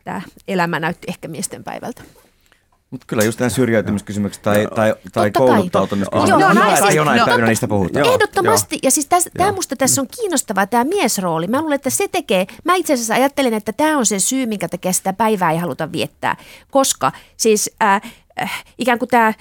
tämä 0.05 0.22
elämä 0.48 0.81
näytti 0.81 1.07
ehkä 1.09 1.29
miesten 1.29 1.64
päivältä. 1.64 2.03
Mutta 2.90 3.07
kyllä 3.07 3.24
just 3.24 3.40
nämä 3.40 3.50
syrjäytymiskysymykset 3.50 4.42
tai, 4.42 4.68
tai, 4.74 4.94
tai 5.12 5.31
kouluttautumiskysymykset. 5.31 6.40
Joo, 6.40 6.48
on 6.48 6.57
no, 6.57 6.76
hyvä, 6.76 6.90
jonain 6.90 7.18
no, 7.18 7.26
päivänä 7.26 7.46
niistä 7.46 7.68
puhutaan. 7.68 8.05
Joo, 8.05 8.14
Ehdottomasti. 8.14 8.79
Ja 8.83 8.90
siis 8.90 9.09
tämä 9.37 9.53
musta 9.53 9.76
tässä 9.76 10.00
on 10.00 10.07
kiinnostavaa, 10.20 10.66
tämä 10.66 10.85
miesrooli. 10.85 11.46
Mä 11.46 11.61
luulen, 11.61 11.74
että 11.74 11.90
se 11.90 12.09
tekee, 12.09 12.46
mä 12.64 12.74
itse 12.74 12.92
asiassa 12.92 13.14
ajattelen, 13.14 13.55
että 13.55 13.72
tämä 13.72 13.98
on 13.98 14.07
se 14.07 14.18
syy, 14.18 14.46
minkä 14.46 14.68
takia 14.68 14.92
sitä 14.92 15.12
päivää 15.12 15.50
ei 15.50 15.59
haluta 15.59 15.92
viettää. 15.92 16.37
Koska 16.70 17.12
siis 17.37 17.70
äh, 17.83 18.00
äh, 18.42 18.64
ikään 18.79 18.98
kuin 18.98 19.09
tämä 19.09 19.33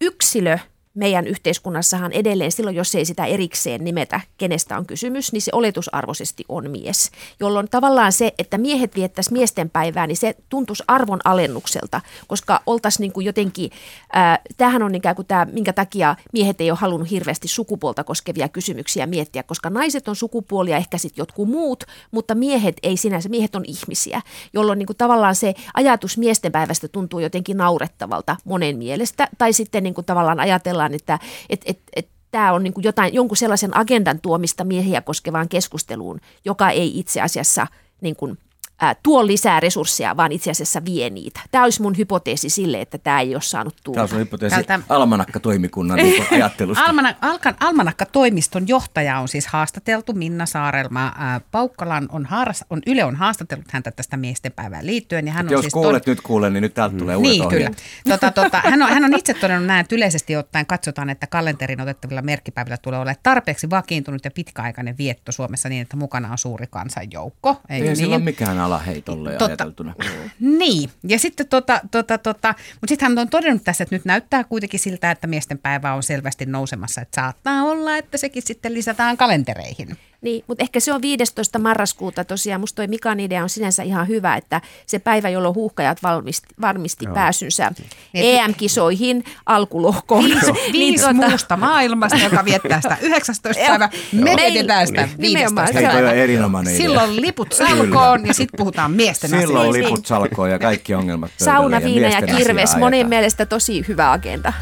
yksilö 0.00 0.58
meidän 0.94 1.26
yhteiskunnassahan 1.26 2.12
edelleen 2.12 2.52
silloin, 2.52 2.76
jos 2.76 2.94
ei 2.94 3.04
sitä 3.04 3.26
erikseen 3.26 3.84
nimetä, 3.84 4.20
kenestä 4.38 4.76
on 4.76 4.86
kysymys, 4.86 5.32
niin 5.32 5.42
se 5.42 5.50
oletusarvoisesti 5.54 6.44
on 6.48 6.70
mies. 6.70 7.10
Jolloin 7.40 7.68
tavallaan 7.70 8.12
se, 8.12 8.32
että 8.38 8.58
miehet 8.58 8.96
viettäisi 8.96 9.32
miesten 9.32 9.70
päivää, 9.70 10.06
niin 10.06 10.16
se 10.16 10.34
tuntuisi 10.48 10.84
arvon 10.88 11.20
alennukselta, 11.24 12.00
koska 12.26 12.60
oltaisiin 12.66 13.00
niin 13.00 13.12
kuin 13.12 13.26
jotenkin, 13.26 13.70
ää, 14.12 14.38
tämähän 14.56 14.82
on 14.82 14.94
ikään 14.94 15.16
kuin 15.16 15.26
tämä, 15.26 15.46
minkä 15.52 15.72
takia 15.72 16.16
miehet 16.32 16.60
ei 16.60 16.70
ole 16.70 16.78
halunnut 16.78 17.10
hirveästi 17.10 17.48
sukupuolta 17.48 18.04
koskevia 18.04 18.48
kysymyksiä 18.48 19.06
miettiä, 19.06 19.42
koska 19.42 19.70
naiset 19.70 20.08
on 20.08 20.16
sukupuolia, 20.16 20.76
ehkä 20.76 20.98
sitten 20.98 21.22
jotkut 21.22 21.48
muut, 21.48 21.84
mutta 22.10 22.34
miehet 22.34 22.76
ei 22.82 22.96
sinänsä, 22.96 23.28
miehet 23.28 23.54
on 23.54 23.64
ihmisiä, 23.66 24.22
jolloin 24.52 24.78
niin 24.78 24.86
kuin 24.86 24.96
tavallaan 24.96 25.34
se 25.34 25.54
ajatus 25.74 26.18
miesten 26.18 26.52
päivästä 26.52 26.88
tuntuu 26.88 27.20
jotenkin 27.20 27.56
naurettavalta 27.56 28.36
monen 28.44 28.78
mielestä, 28.78 29.28
tai 29.38 29.52
sitten 29.52 29.82
niin 29.82 29.94
kuin 29.94 30.04
tavallaan 30.04 30.40
ajatellaan, 30.40 30.79
että 30.86 31.18
et, 31.48 31.62
et, 31.66 31.78
et, 31.96 32.08
tämä 32.30 32.52
on 32.52 32.62
niin 32.62 32.72
kuin 32.72 32.84
jotain, 32.84 33.14
jonkun 33.14 33.36
sellaisen 33.36 33.76
agendan 33.76 34.20
tuomista 34.20 34.64
miehiä 34.64 35.00
koskevaan 35.00 35.48
keskusteluun, 35.48 36.20
joka 36.44 36.70
ei 36.70 36.98
itse 36.98 37.20
asiassa 37.20 37.66
niin 38.00 38.16
kuin, 38.16 38.38
ää, 38.80 38.96
tuo 39.02 39.26
lisää 39.26 39.60
resursseja, 39.60 40.16
vaan 40.16 40.32
itse 40.32 40.50
asiassa 40.50 40.84
vie 40.84 41.10
niitä. 41.10 41.40
Tämä 41.50 41.64
olisi 41.64 41.82
mun 41.82 41.96
hypoteesi 41.98 42.50
sille, 42.50 42.80
että 42.80 42.98
tämä 42.98 43.20
ei 43.20 43.34
ole 43.34 43.42
saanut 43.42 43.76
tulla. 43.84 43.94
Tämä 43.94 44.02
on 44.02 44.08
sun 44.08 44.18
hypoteesi 44.18 44.56
Tältä- 44.56 44.80
almanakka-toimikunnan 44.88 45.96
niin 46.02 46.26
ajattelusta. 46.30 46.84
Almana, 46.84 47.14
Alkan, 47.20 47.54
Almanakka-toimiston 47.60 48.68
johtaja 48.68 49.18
on 49.18 49.28
siis 49.28 49.46
haastateltu, 49.46 50.12
Minna 50.12 50.46
Saarelma. 50.46 51.12
Ää, 51.18 51.40
Paukkalan 51.50 52.08
on, 52.12 52.26
haaras, 52.26 52.64
on, 52.70 52.80
Yle 52.86 53.04
on 53.04 53.16
haastatellut 53.16 53.66
häntä 53.72 53.90
tästä 53.90 54.16
miestenpäivään 54.16 54.86
liittyen. 54.86 55.26
Ja 55.26 55.32
hän 55.32 55.46
on 55.46 55.52
Jos 55.52 55.60
siis 55.60 55.72
kuulet 55.72 56.06
nyt 56.06 56.20
kuulen, 56.20 56.52
niin 56.52 56.62
nyt 56.62 56.74
täältä 56.74 56.96
tulee 56.96 57.16
uudet 57.16 57.30
Niin, 57.30 57.48
kyllä. 57.48 57.70
Tota, 58.08 58.30
tota, 58.30 58.62
hän, 58.64 58.82
on, 58.82 58.88
hän 58.88 59.04
on 59.04 59.18
itse 59.18 59.34
todennut 59.34 59.66
näin, 59.66 59.80
että 59.80 59.94
yleisesti 59.94 60.36
ottaen 60.36 60.66
katsotaan, 60.66 61.10
että 61.10 61.26
kalenterin 61.26 61.80
otettavilla 61.80 62.22
merkkipäivillä 62.22 62.76
tulee 62.76 63.00
olla 63.00 63.14
tarpeeksi 63.22 63.70
vakiintunut 63.70 64.24
ja 64.24 64.30
pitkäaikainen 64.30 64.98
vietto 64.98 65.32
Suomessa 65.32 65.68
niin, 65.68 65.82
että 65.82 65.96
mukana 65.96 66.32
on 66.32 66.38
suuri 66.38 66.66
kansanjoukko. 66.70 67.48
Eikö 67.50 67.64
Ei 67.68 67.80
niin? 67.80 67.96
sillä 67.96 68.16
ole 68.16 68.24
mikään 68.24 68.58
alaheitolle 68.70 69.30
Totta. 69.30 69.44
ajateltuna. 69.44 69.94
Niin, 70.40 70.90
ja 71.08 71.18
sitten 71.18 71.48
tota, 71.48 71.80
tota, 71.90 72.18
tota, 72.18 72.54
mutta 72.72 72.88
sitten 72.88 73.08
hän 73.08 73.18
on 73.18 73.28
todennut 73.28 73.64
tässä, 73.64 73.84
että 73.84 73.94
nyt 73.94 74.04
näyttää 74.04 74.44
kuitenkin 74.44 74.80
siltä, 74.80 75.10
että 75.10 75.26
miesten 75.26 75.58
päivä 75.58 75.94
on 75.94 76.02
selvästi 76.02 76.46
nousemassa, 76.46 77.00
että 77.00 77.20
saattaa 77.22 77.62
olla, 77.62 77.96
että 77.96 78.18
sekin 78.18 78.42
sitten 78.46 78.74
lisätään 78.74 79.16
kalentereihin. 79.16 79.96
Niin, 80.22 80.44
mutta 80.46 80.62
ehkä 80.64 80.80
se 80.80 80.92
on 80.92 81.02
15. 81.02 81.58
marraskuuta 81.58 82.24
tosiaan. 82.24 82.60
Musta 82.60 82.76
toi 82.76 82.86
Mikan 82.86 83.20
idea 83.20 83.42
on 83.42 83.48
sinänsä 83.48 83.82
ihan 83.82 84.08
hyvä, 84.08 84.36
että 84.36 84.60
se 84.86 84.98
päivä, 84.98 85.28
jolloin 85.28 85.54
huuhkajat 85.54 86.02
valmisti, 86.02 86.48
varmisti 86.60 87.04
Joo. 87.04 87.14
pääsynsä 87.14 87.72
Niin, 88.12 88.40
EM-kisoihin 88.40 89.24
alkulohkoon. 89.46 90.24
Viisi, 90.24 90.52
Niin, 90.52 90.72
viisi 90.72 91.04
tota- 91.04 91.12
muusta 91.12 91.56
maailmasta, 91.56 92.18
joka 92.18 92.44
viettää 92.44 92.80
sitä 92.80 92.96
19. 93.00 93.64
päivä. 93.66 93.88
Me 94.12 94.36
vietetään 94.36 94.86
sitä 94.86 95.02
Niin. 95.06 95.14
Nimenomaan. 95.18 95.66
15. 95.66 95.78
Hei, 95.78 95.88
toi 95.90 96.00
on 96.02 96.08
päivä. 96.08 96.22
erinomainen 96.22 96.74
idea. 96.74 96.86
Silloin 96.86 97.20
liput 97.20 97.52
salkoon 97.52 98.26
ja 98.26 98.34
sitten 98.34 98.58
puhutaan 98.58 98.90
miesten 98.90 99.30
Silloin 99.30 99.68
asioista. 99.68 99.90
liput 99.90 100.06
salkoon 100.06 100.50
ja 100.50 100.58
kaikki 100.58 100.94
ongelmat 100.94 101.30
pöydälle 101.38 101.58
Sauna, 101.58 101.80
viina 101.80 102.08
ja 102.08 102.20
miesten 102.20 102.36
kirves, 102.36 102.76
monen 102.76 103.08
mielestä 103.08 103.46
tosi 103.46 103.84
hyvä 103.88 104.12
agenda. 104.12 104.52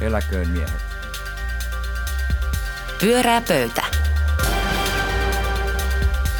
Eläköön 0.00 0.48
miehet. 0.48 0.72
Pyörää 3.00 3.40
pöytä. 3.48 3.82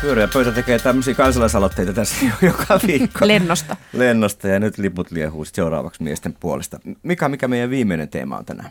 Pyöreä 0.00 0.28
pöytä 0.28 0.52
tekee 0.52 0.78
tämmöisiä 0.78 1.14
kansalaisaloitteita 1.14 1.92
tässä 1.92 2.26
jo 2.26 2.32
joka 2.48 2.80
viikko. 2.86 3.26
Lennosta. 3.26 3.76
Lennosta 3.92 4.48
ja 4.48 4.60
nyt 4.60 4.78
liput 4.78 5.10
liehuu 5.10 5.44
seuraavaksi 5.44 6.02
miesten 6.02 6.36
puolesta. 6.40 6.80
Mika, 7.02 7.28
mikä 7.28 7.48
meidän 7.48 7.70
viimeinen 7.70 8.08
teema 8.08 8.36
on 8.36 8.44
tänään? 8.44 8.70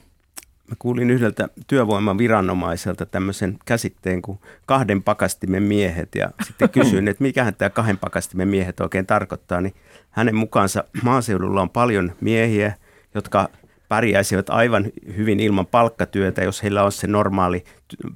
Mä 0.68 0.76
kuulin 0.80 1.10
yhdeltä 1.10 1.50
työvoimaviranomaiselta 1.68 3.06
tämmöisen 3.06 3.58
käsitteen 3.66 4.22
kuin 4.22 4.40
kahden 4.66 5.04
pakastimen 5.04 5.64
miehet 5.64 6.16
ja 6.16 6.30
sitten 6.44 6.70
kysyin, 6.80 7.08
että 7.08 7.24
mikähän 7.24 7.56
tämä 7.56 7.70
kahden 7.70 7.98
pakastimen 7.98 8.48
miehet 8.48 8.80
oikein 8.80 9.06
tarkoittaa, 9.06 9.62
niin 9.62 9.74
hänen 10.10 10.36
mukaansa 10.36 10.84
maaseudulla 11.04 11.62
on 11.62 11.70
paljon 11.70 12.12
miehiä, 12.22 12.74
jotka 13.16 13.50
pärjäisivät 13.90 14.50
aivan 14.50 14.86
hyvin 15.18 15.40
ilman 15.40 15.68
palkkatyötä, 15.68 16.44
jos 16.44 16.64
heillä 16.64 16.84
on 16.84 16.92
se 16.92 17.08
normaali 17.08 17.64
ty- 17.94 18.12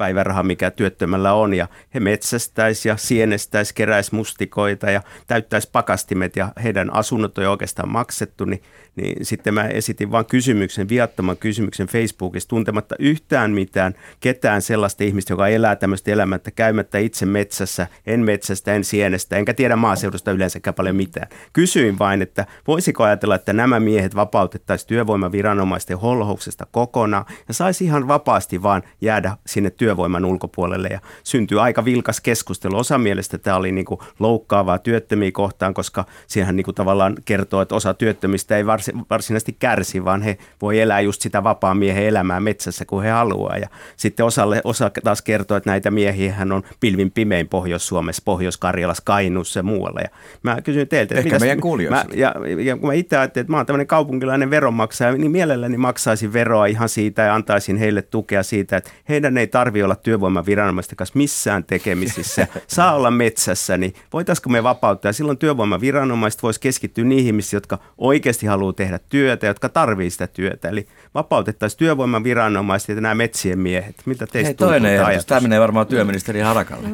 peruspäiväraha, 0.00 0.42
mikä 0.42 0.70
työttömällä 0.70 1.32
on, 1.32 1.54
ja 1.54 1.68
he 1.94 2.00
metsästäisi 2.00 2.88
ja 2.88 2.96
sienestäisi, 2.96 3.74
keräisi 3.74 4.14
mustikoita 4.14 4.90
ja 4.90 5.02
täyttäisi 5.26 5.68
pakastimet, 5.72 6.36
ja 6.36 6.52
heidän 6.62 6.94
asunnot 6.94 7.38
on 7.38 7.44
jo 7.44 7.50
oikeastaan 7.50 7.88
maksettu, 7.88 8.44
niin, 8.44 8.62
niin 8.96 9.26
sitten 9.26 9.54
mä 9.54 9.64
esitin 9.64 10.10
vain 10.10 10.26
kysymyksen, 10.26 10.88
viattoman 10.88 11.36
kysymyksen 11.36 11.86
Facebookissa, 11.86 12.48
tuntematta 12.48 12.94
yhtään 12.98 13.50
mitään, 13.50 13.94
ketään 14.20 14.62
sellaista 14.62 15.04
ihmistä, 15.04 15.32
joka 15.32 15.48
elää 15.48 15.76
tämmöistä 15.76 16.10
elämättä, 16.10 16.50
käymättä 16.50 16.98
itse 16.98 17.26
metsässä, 17.26 17.86
en 18.06 18.20
metsästä, 18.20 18.74
en 18.74 18.84
sienestä, 18.84 19.36
enkä 19.36 19.54
tiedä 19.54 19.76
maaseudusta 19.76 20.30
yleensäkään 20.30 20.74
paljon 20.74 20.96
mitään. 20.96 21.28
Kysyin 21.52 21.98
vain, 21.98 22.22
että 22.22 22.46
voisiko 22.66 23.04
ajatella, 23.04 23.34
että 23.34 23.52
nämä 23.52 23.80
miehet 23.80 24.14
vapautettaisiin 24.14 24.88
työvoimaviranomaisten 24.88 25.98
holhouksesta 25.98 26.66
kokonaan 26.70 27.24
ja 27.48 27.54
saisi 27.54 27.84
ihan 27.84 28.08
vapaasti 28.08 28.62
vaan 28.62 28.82
jäädä 29.00 29.36
sinne 29.46 29.70
työvoiman 29.70 30.24
ulkopuolelle 30.24 30.88
ja 30.88 31.00
syntyy 31.24 31.60
aika 31.60 31.84
vilkas 31.84 32.20
keskustelu. 32.20 32.76
Osa 32.76 32.98
mielestä 32.98 33.38
tämä 33.38 33.56
oli 33.56 33.72
niin 33.72 33.84
kuin 33.84 34.00
loukkaavaa 34.18 34.78
työttömiä 34.78 35.30
kohtaan, 35.32 35.74
koska 35.74 36.04
siihen 36.26 36.56
niin 36.56 36.74
tavallaan 36.74 37.16
kertoo, 37.24 37.62
että 37.62 37.74
osa 37.74 37.94
työttömistä 37.94 38.56
ei 38.56 38.66
varsi, 38.80 39.06
varsinaisesti 39.10 39.56
kärsi, 39.58 40.04
vaan 40.04 40.22
he 40.22 40.38
voi 40.62 40.80
elää 40.80 41.00
just 41.00 41.22
sitä 41.22 41.44
vapaa 41.44 41.74
miehen 41.74 42.06
elämää 42.06 42.40
metsässä, 42.40 42.84
kun 42.84 43.02
he 43.02 43.10
haluaa. 43.10 43.56
Ja 43.56 43.68
sitten 43.96 44.26
osalle, 44.26 44.60
osa 44.64 44.90
taas 45.04 45.22
kertoo, 45.22 45.56
että 45.56 45.70
näitä 45.70 45.90
miehiä 45.90 46.32
hän 46.32 46.52
on 46.52 46.62
pilvin 46.80 47.10
pimein 47.10 47.48
Pohjois-Suomessa, 47.48 48.22
Pohjois-Karjalassa, 48.24 49.02
Kainuussa 49.06 49.58
ja 49.58 49.62
muualla. 49.62 50.00
Ja 50.00 50.08
mä 50.42 50.60
kysyin 50.60 50.88
teiltä, 50.88 51.14
että 51.14 51.28
Ehkä 51.28 51.38
meidän 51.38 51.60
mä, 51.90 52.04
ja, 52.14 52.34
ja 52.58 52.76
kun 52.76 52.86
mä 52.86 52.92
itse 52.92 53.16
ajattelin, 53.16 53.44
että 53.44 53.50
mä 53.52 53.56
oon 53.56 53.66
tämmöinen 53.66 53.86
kaupunkilainen 53.86 54.50
veronmaksaja, 54.50 55.12
niin 55.12 55.30
mielelläni 55.30 55.76
maksaisin 55.76 56.32
veroa 56.32 56.66
ihan 56.66 56.88
siitä 56.88 57.22
ja 57.22 57.34
antaisin 57.34 57.76
heille 57.76 58.02
tukea 58.02 58.42
siitä, 58.42 58.76
että 58.76 58.90
heidän 59.08 59.38
ei 59.38 59.46
tarvitse 59.46 59.84
olla 59.84 59.96
työvoimaviranomaisten 59.96 60.96
kanssa 60.96 61.18
missään 61.18 61.64
tekemisissä, 61.64 62.46
saa 62.66 62.94
olla 62.94 63.10
metsässä, 63.10 63.76
niin 63.76 63.94
voitaisiko 64.12 64.50
me 64.50 64.62
vapauttaa? 64.62 65.12
Silloin 65.12 65.38
työvoimaviranomaiset 65.38 66.42
voisi 66.42 66.60
keskittyä 66.60 67.04
niihin 67.04 67.30
ihmisiin, 67.30 67.56
jotka 67.56 67.78
oikeasti 67.98 68.46
haluaa 68.46 68.69
tehdä 68.72 68.98
työtä, 69.08 69.46
jotka 69.46 69.68
tarvitsee 69.68 70.10
sitä 70.10 70.26
työtä. 70.26 70.68
Eli 70.68 70.88
vapautettaisiin 71.14 71.78
työvoimaviranomaiset 71.78 72.96
ja 72.96 73.00
nämä 73.00 73.14
metsien 73.14 73.58
miehet. 73.58 73.94
Miltä 74.06 74.26
teistä 74.26 74.46
Hei, 74.46 74.54
tuntuu 74.54 74.66
toinen 74.66 74.82
tämä 74.82 74.92
ehdotus. 74.92 75.08
ajatus? 75.08 75.26
Tämä 75.26 75.40
menee 75.40 75.60
varmaan 75.60 75.86
työministeri 75.86 76.40
Harakalle. 76.40 76.88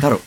Taru, 0.00 0.20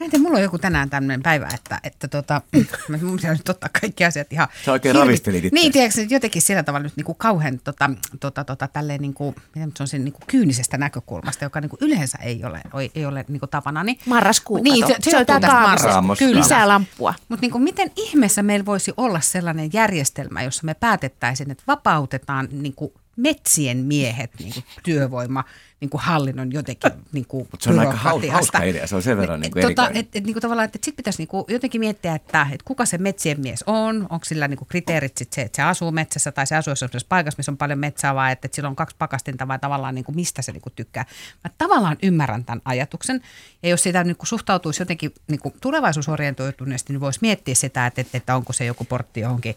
Mä 0.00 0.04
en 0.04 0.10
tiedä, 0.10 0.22
mulla 0.22 0.36
on 0.36 0.42
joku 0.42 0.58
tänään 0.58 0.90
tämmöinen 0.90 1.22
päivä, 1.22 1.48
että, 1.54 1.80
että 1.84 2.08
tota, 2.08 2.42
mä 2.88 2.98
mun 3.02 3.16
pitää 3.16 3.32
nyt 3.32 3.48
ottaa 3.48 3.70
kaikki 3.80 4.04
asiat 4.04 4.32
ihan... 4.32 4.48
Sä 4.64 4.72
oikein 4.72 4.96
hirvi- 4.96 5.00
ravistelit 5.00 5.44
itseäsi. 5.44 5.54
Niin, 5.54 5.72
tiedätkö, 5.72 6.02
että 6.02 6.14
jotenkin 6.14 6.42
sillä 6.42 6.62
tavalla 6.62 6.84
nyt 6.84 6.96
niin 6.96 7.04
kuin 7.04 7.18
kauhean 7.18 7.60
tota, 7.64 7.90
tota, 8.20 8.44
tota, 8.44 8.68
tälleen 8.68 9.00
niin 9.00 9.14
kuin, 9.14 9.34
miten 9.54 9.72
se 9.76 9.82
on 9.82 9.88
sen 9.88 10.04
niin 10.04 10.12
kuin 10.12 10.24
kyynisestä 10.26 10.78
näkökulmasta, 10.78 11.44
joka 11.44 11.60
niin 11.60 11.70
kuin 11.70 11.78
yleensä 11.82 12.18
ei 12.22 12.44
ole, 12.44 12.60
ei, 12.80 12.90
ei 12.94 13.06
ole 13.06 13.24
niin 13.28 13.40
kuin 13.40 13.50
tapana. 13.50 13.84
Niin, 13.84 13.98
Marraskuu, 14.06 14.62
Niin, 14.62 14.86
se, 14.86 14.96
se, 15.00 15.10
Se 15.10 15.16
on 15.16 15.26
tästä 15.26 15.52
marraskuusta. 15.52 16.24
Lisää 16.30 16.68
lamppua. 16.68 17.14
Mutta 17.28 17.46
niin 17.46 17.62
miten 17.62 17.90
ihmeessä 17.96 18.42
meillä 18.42 18.66
voisi 18.66 18.92
olla 18.96 19.20
sellainen 19.20 19.70
järjestelmä, 19.72 20.42
jossa 20.42 20.64
me 20.64 20.74
päätettäisiin, 20.74 21.50
että 21.50 21.64
vapautetaan 21.66 22.48
niin 22.52 22.74
kuin 22.74 22.92
metsien 23.18 23.76
miehet 23.76 24.30
niin 24.38 24.52
kuin 24.52 24.64
työvoima 24.82 25.44
niin 25.80 25.90
kuin 25.90 26.00
hallinnon 26.00 26.52
jotenkin 26.52 26.92
niin 27.12 27.26
kuin 27.26 27.48
Mutta 27.50 27.64
se 27.64 27.70
on 27.70 27.78
aika 27.78 27.96
hauska 28.32 28.62
idea, 28.62 28.86
se 28.86 28.96
on 28.96 29.02
sen 29.02 29.16
verran 29.16 29.40
niin 29.40 29.52
kuin 29.52 29.62
tota, 29.62 29.90
et, 29.94 30.16
et, 30.16 30.24
niin 30.24 30.34
kuin 30.34 30.42
tavallaan, 30.42 30.64
että 30.64 30.76
sitten 30.76 30.96
pitäisi 30.96 31.18
niin 31.18 31.28
kuin 31.28 31.44
jotenkin 31.48 31.80
miettiä, 31.80 32.14
että, 32.14 32.42
että 32.42 32.64
kuka 32.64 32.86
se 32.86 32.98
metsien 32.98 33.40
mies 33.40 33.64
on, 33.66 34.06
onko 34.10 34.24
sillä 34.24 34.48
niin 34.48 34.58
kuin 34.58 34.68
kriteerit 34.68 35.16
sit 35.16 35.32
se, 35.32 35.42
että 35.42 35.56
se 35.56 35.62
asuu 35.62 35.90
metsässä 35.90 36.32
tai 36.32 36.46
se 36.46 36.56
asuu 36.56 36.70
jossain 36.70 36.90
paikassa, 37.08 37.38
missä 37.38 37.52
on 37.52 37.56
paljon 37.56 37.78
metsää 37.78 38.14
vai 38.14 38.32
että, 38.32 38.46
että 38.46 38.56
sillä 38.56 38.68
on 38.68 38.76
kaksi 38.76 38.96
pakastinta 38.98 39.48
vai 39.48 39.58
tavallaan 39.58 39.94
niin 39.94 40.04
kuin 40.04 40.16
mistä 40.16 40.42
se 40.42 40.52
niin 40.52 40.62
kuin 40.62 40.72
tykkää. 40.76 41.04
Mä 41.44 41.50
tavallaan 41.58 41.96
ymmärrän 42.02 42.44
tämän 42.44 42.62
ajatuksen 42.64 43.20
ja 43.62 43.68
jos 43.68 43.82
sitä 43.82 44.04
niin 44.04 44.16
kuin 44.16 44.28
suhtautuisi 44.28 44.82
jotenkin 44.82 45.14
niin 45.28 45.40
kuin 45.40 45.54
tulevaisuusorientoituneesti, 45.60 46.92
niin 46.92 47.00
voisi 47.00 47.18
miettiä 47.22 47.54
sitä, 47.54 47.86
että, 47.86 48.00
että, 48.00 48.18
että 48.18 48.36
onko 48.36 48.52
se 48.52 48.64
joku 48.64 48.84
portti 48.84 49.20
johonkin 49.20 49.54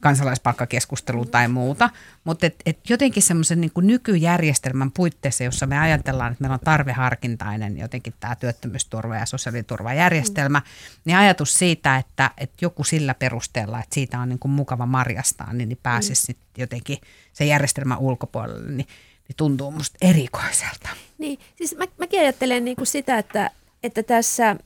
kansalaispalkkakeskusteluun 0.00 1.30
tai 1.30 1.48
muuta, 1.48 1.90
mutta 2.24 2.46
et, 2.46 2.54
et 2.66 2.90
jotenkin 2.90 3.22
semmoisen 3.22 3.60
niin 3.60 3.72
nykyjärjestelmän 3.76 4.90
puitteissa, 4.92 5.44
jossa 5.44 5.66
me 5.66 5.78
ajatellaan, 5.78 6.32
että 6.32 6.42
meillä 6.42 6.54
on 6.54 6.60
tarveharkintainen 6.64 7.78
jotenkin 7.78 8.14
tämä 8.20 8.36
työttömyysturva 8.36 9.16
ja 9.16 9.26
sosiaaliturvajärjestelmä, 9.26 10.58
mm. 10.58 10.64
niin 11.04 11.16
ajatus 11.16 11.54
siitä, 11.54 11.96
että, 11.96 12.30
että 12.38 12.56
joku 12.60 12.84
sillä 12.84 13.14
perusteella, 13.14 13.78
että 13.78 13.94
siitä 13.94 14.18
on 14.20 14.28
niin 14.28 14.38
kuin 14.38 14.52
mukava 14.52 14.86
marjastaa, 14.86 15.52
niin, 15.52 15.68
niin 15.68 15.78
pääsisi 15.82 16.32
mm. 16.32 16.38
jotenkin 16.58 16.98
se 17.32 17.44
järjestelmän 17.44 17.98
ulkopuolelle, 17.98 18.70
niin, 18.70 18.88
niin 19.28 19.36
tuntuu 19.36 19.70
musta 19.70 19.98
erikoiselta. 20.00 20.88
Niin, 21.18 21.38
siis 21.56 21.76
mä, 21.76 21.84
mäkin 21.98 22.20
ajattelen 22.20 22.64
niin 22.64 22.76
kuin 22.76 22.86
sitä, 22.86 23.18
että, 23.18 23.50
että 23.82 24.02
tässä, 24.02 24.56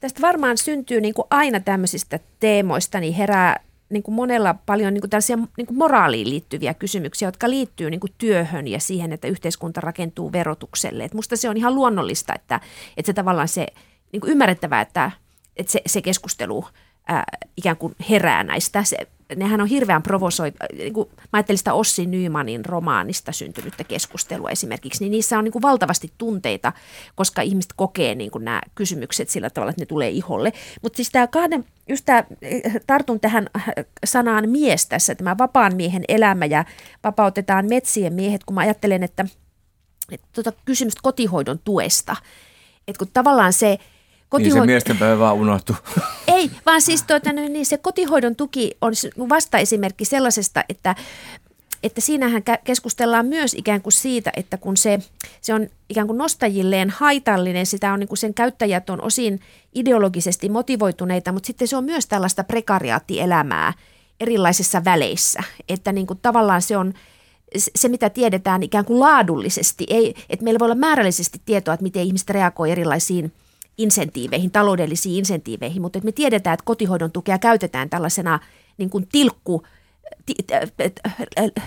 tästä 0.00 0.20
varmaan 0.20 0.58
syntyy 0.58 1.00
niin 1.00 1.14
kuin 1.14 1.26
aina 1.30 1.60
tämmöisistä 1.60 2.18
teemoista, 2.40 3.00
niin 3.00 3.14
herää 3.14 3.67
niin 3.90 4.02
kuin 4.02 4.14
monella 4.14 4.54
paljon 4.54 4.94
niin 4.94 5.02
kuin 5.02 5.10
tällaisia 5.10 5.38
niin 5.56 5.66
kuin 5.66 5.78
moraaliin 5.78 6.30
liittyviä 6.30 6.74
kysymyksiä, 6.74 7.28
jotka 7.28 7.50
liittyy 7.50 7.90
niin 7.90 8.00
kuin 8.00 8.12
työhön 8.18 8.68
ja 8.68 8.80
siihen, 8.80 9.12
että 9.12 9.28
yhteiskunta 9.28 9.80
rakentuu 9.80 10.32
verotukselle. 10.32 11.04
Et 11.04 11.14
musta 11.14 11.36
se 11.36 11.48
on 11.48 11.56
ihan 11.56 11.74
luonnollista, 11.74 12.34
että, 12.34 12.60
että 12.96 13.06
se 13.06 13.12
tavallaan 13.12 13.48
se 13.48 13.66
niin 14.12 14.20
kuin 14.20 14.30
ymmärrettävää, 14.30 14.80
että, 14.80 15.10
että 15.56 15.72
se, 15.72 15.82
se 15.86 16.02
keskustelu 16.02 16.64
ää, 17.06 17.24
ikään 17.56 17.76
kuin 17.76 17.94
herää 18.10 18.44
näistä. 18.44 18.84
Se, 18.84 18.96
nehän 19.36 19.60
on 19.60 19.66
hirveän 19.66 20.02
provosoiva. 20.02 20.56
Niin 20.72 20.92
kuin, 20.92 21.08
mä 21.08 21.28
ajattelin 21.32 21.58
sitä 21.58 21.74
Ossi 21.74 22.06
Nymanin 22.06 22.64
romaanista 22.64 23.32
syntynyttä 23.32 23.84
keskustelua 23.84 24.50
esimerkiksi, 24.50 25.04
niin 25.04 25.10
niissä 25.10 25.38
on 25.38 25.44
niin 25.44 25.52
kuin 25.52 25.62
valtavasti 25.62 26.12
tunteita, 26.18 26.72
koska 27.14 27.42
ihmiset 27.42 27.72
kokee 27.76 28.14
niin 28.14 28.30
kuin 28.30 28.44
nämä 28.44 28.60
kysymykset 28.74 29.28
sillä 29.28 29.50
tavalla, 29.50 29.70
että 29.70 29.82
ne 29.82 29.86
tulee 29.86 30.08
iholle. 30.08 30.52
Mutta 30.82 30.96
siis 30.96 31.10
tämä 31.10 31.26
kahden, 31.26 31.64
just 31.88 32.04
tämä, 32.04 32.24
tartun 32.86 33.20
tähän 33.20 33.46
sanaan 34.04 34.48
mies 34.48 34.86
tässä, 34.86 35.14
tämä 35.14 35.38
vapaan 35.38 35.76
miehen 35.76 36.04
elämä 36.08 36.46
ja 36.46 36.64
vapautetaan 37.04 37.66
metsien 37.68 38.12
miehet, 38.12 38.44
kun 38.44 38.54
mä 38.54 38.60
ajattelen, 38.60 39.02
että, 39.02 39.26
että 40.12 40.26
tuota 40.32 40.52
kysymystä 40.64 41.00
kotihoidon 41.02 41.58
tuesta, 41.58 42.16
että 42.88 42.98
kun 42.98 43.12
tavallaan 43.12 43.52
se 43.52 43.78
Niin 44.38 44.52
se 44.52 44.60
miesten 44.60 44.96
päivä 44.96 45.18
vaan 45.18 45.36
unohtuu. 45.36 45.76
Ei, 46.26 46.50
vaan 46.66 46.82
siis 46.82 47.02
tuota, 47.02 47.32
niin 47.32 47.66
se 47.66 47.78
kotihoidon 47.78 48.36
tuki 48.36 48.76
on 48.80 48.92
vasta-esimerkki 49.28 50.04
sellaisesta, 50.04 50.64
että 50.68 50.94
että 51.82 52.00
siinähän 52.00 52.42
keskustellaan 52.64 53.26
myös 53.26 53.54
ikään 53.54 53.82
kuin 53.82 53.92
siitä, 53.92 54.32
että 54.36 54.56
kun 54.56 54.76
se, 54.76 54.98
se 55.40 55.54
on 55.54 55.68
ikään 55.90 56.06
kuin 56.06 56.18
nostajilleen 56.18 56.90
haitallinen, 56.90 57.66
sitä 57.66 57.92
on 57.92 58.00
niin 58.00 58.08
kuin 58.08 58.18
sen 58.18 58.34
käyttäjät 58.34 58.90
on 58.90 59.02
osin 59.02 59.40
ideologisesti 59.74 60.48
motivoituneita, 60.48 61.32
mutta 61.32 61.46
sitten 61.46 61.68
se 61.68 61.76
on 61.76 61.84
myös 61.84 62.06
tällaista 62.06 62.44
prekariaattielämää 62.44 63.72
erilaisissa 64.20 64.84
väleissä, 64.84 65.42
että 65.68 65.92
niin 65.92 66.06
kuin 66.06 66.18
tavallaan 66.22 66.62
se 66.62 66.76
on 66.76 66.94
se, 67.76 67.88
mitä 67.88 68.10
tiedetään 68.10 68.62
ikään 68.62 68.84
kuin 68.84 69.00
laadullisesti, 69.00 69.86
ei, 69.90 70.14
että 70.30 70.44
meillä 70.44 70.58
voi 70.58 70.66
olla 70.66 70.74
määrällisesti 70.74 71.40
tietoa, 71.44 71.74
että 71.74 71.82
miten 71.82 72.02
ihmiset 72.02 72.30
reagoi 72.30 72.70
erilaisiin 72.70 73.32
insentiiveihin, 73.78 74.50
taloudellisiin 74.50 75.18
insentiiveihin, 75.18 75.82
mutta 75.82 76.00
me 76.02 76.12
tiedetään, 76.12 76.54
että 76.54 76.64
kotihoidon 76.64 77.12
tukea 77.12 77.38
käytetään 77.38 77.90
tällaisena 77.90 78.40
niin 78.78 78.90
kuin 78.90 79.08
tilkku, 79.12 79.62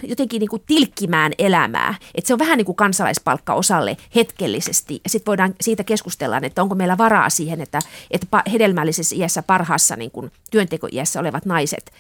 jotenkin 0.04 0.39
niin 0.39 0.50
kuin 0.50 0.63
tilkkimään 0.65 1.32
elämää. 1.38 1.95
Että 2.15 2.28
se 2.28 2.34
on 2.34 2.39
vähän 2.39 2.58
niin 2.58 2.65
kuin 2.65 2.76
kansalaispalkka 2.76 3.54
osalle 3.54 3.97
hetkellisesti. 4.15 5.02
Sitten 5.08 5.30
voidaan 5.30 5.56
siitä 5.62 5.84
keskustella, 5.84 6.39
että 6.43 6.62
onko 6.62 6.76
meillä 6.76 6.97
varaa 6.97 7.30
siihen, 7.30 7.62
että, 7.62 7.80
että 8.12 8.43
hedelmällisessä 8.52 9.15
iässä 9.15 9.43
parhaassa 9.43 9.95
niin 9.95 10.12
työntekoiässä 10.52 11.19
olevat 11.19 11.45
naiset 11.45 11.91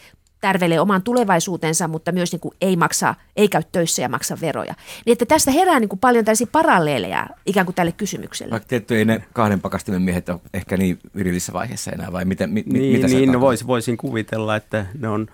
tärvelee 0.41 0.79
oman 0.79 1.01
tulevaisuutensa, 1.01 1.87
mutta 1.87 2.11
myös 2.11 2.31
niin 2.31 2.39
kuin 2.39 2.53
ei, 2.61 2.75
maksa, 2.75 3.15
ei 3.35 3.47
käy 3.47 3.61
töissä 3.71 4.01
ja 4.01 4.09
maksa 4.09 4.37
veroja. 4.41 4.73
Niin 5.05 5.11
että 5.11 5.25
tästä 5.25 5.51
herää 5.51 5.79
niin 5.79 5.89
kuin 5.89 5.99
paljon 5.99 6.25
tällaisia 6.25 6.47
paralleeleja 6.51 7.27
ikään 7.45 7.65
kuin 7.65 7.75
tälle 7.75 7.91
kysymykselle. 7.91 8.51
Vaikka 8.51 8.67
tietty 8.67 8.97
ei 8.97 9.05
ne 9.05 9.23
kahden 9.33 9.61
pakastimen 9.61 10.01
miehet 10.01 10.29
ole 10.29 10.39
ehkä 10.53 10.77
niin 10.77 10.99
virillisessä 11.15 11.53
vaiheessa 11.53 11.91
enää, 11.91 12.11
vai 12.11 12.25
miten, 12.25 12.49
mi, 12.49 12.63
niin, 12.65 12.95
mitä 12.95 13.07
Niin, 13.07 13.31
no 13.31 13.41
vois, 13.41 13.67
voisin 13.67 13.97
kuvitella, 13.97 14.55
että 14.55 14.85
ne 14.99 15.07
on 15.07 15.27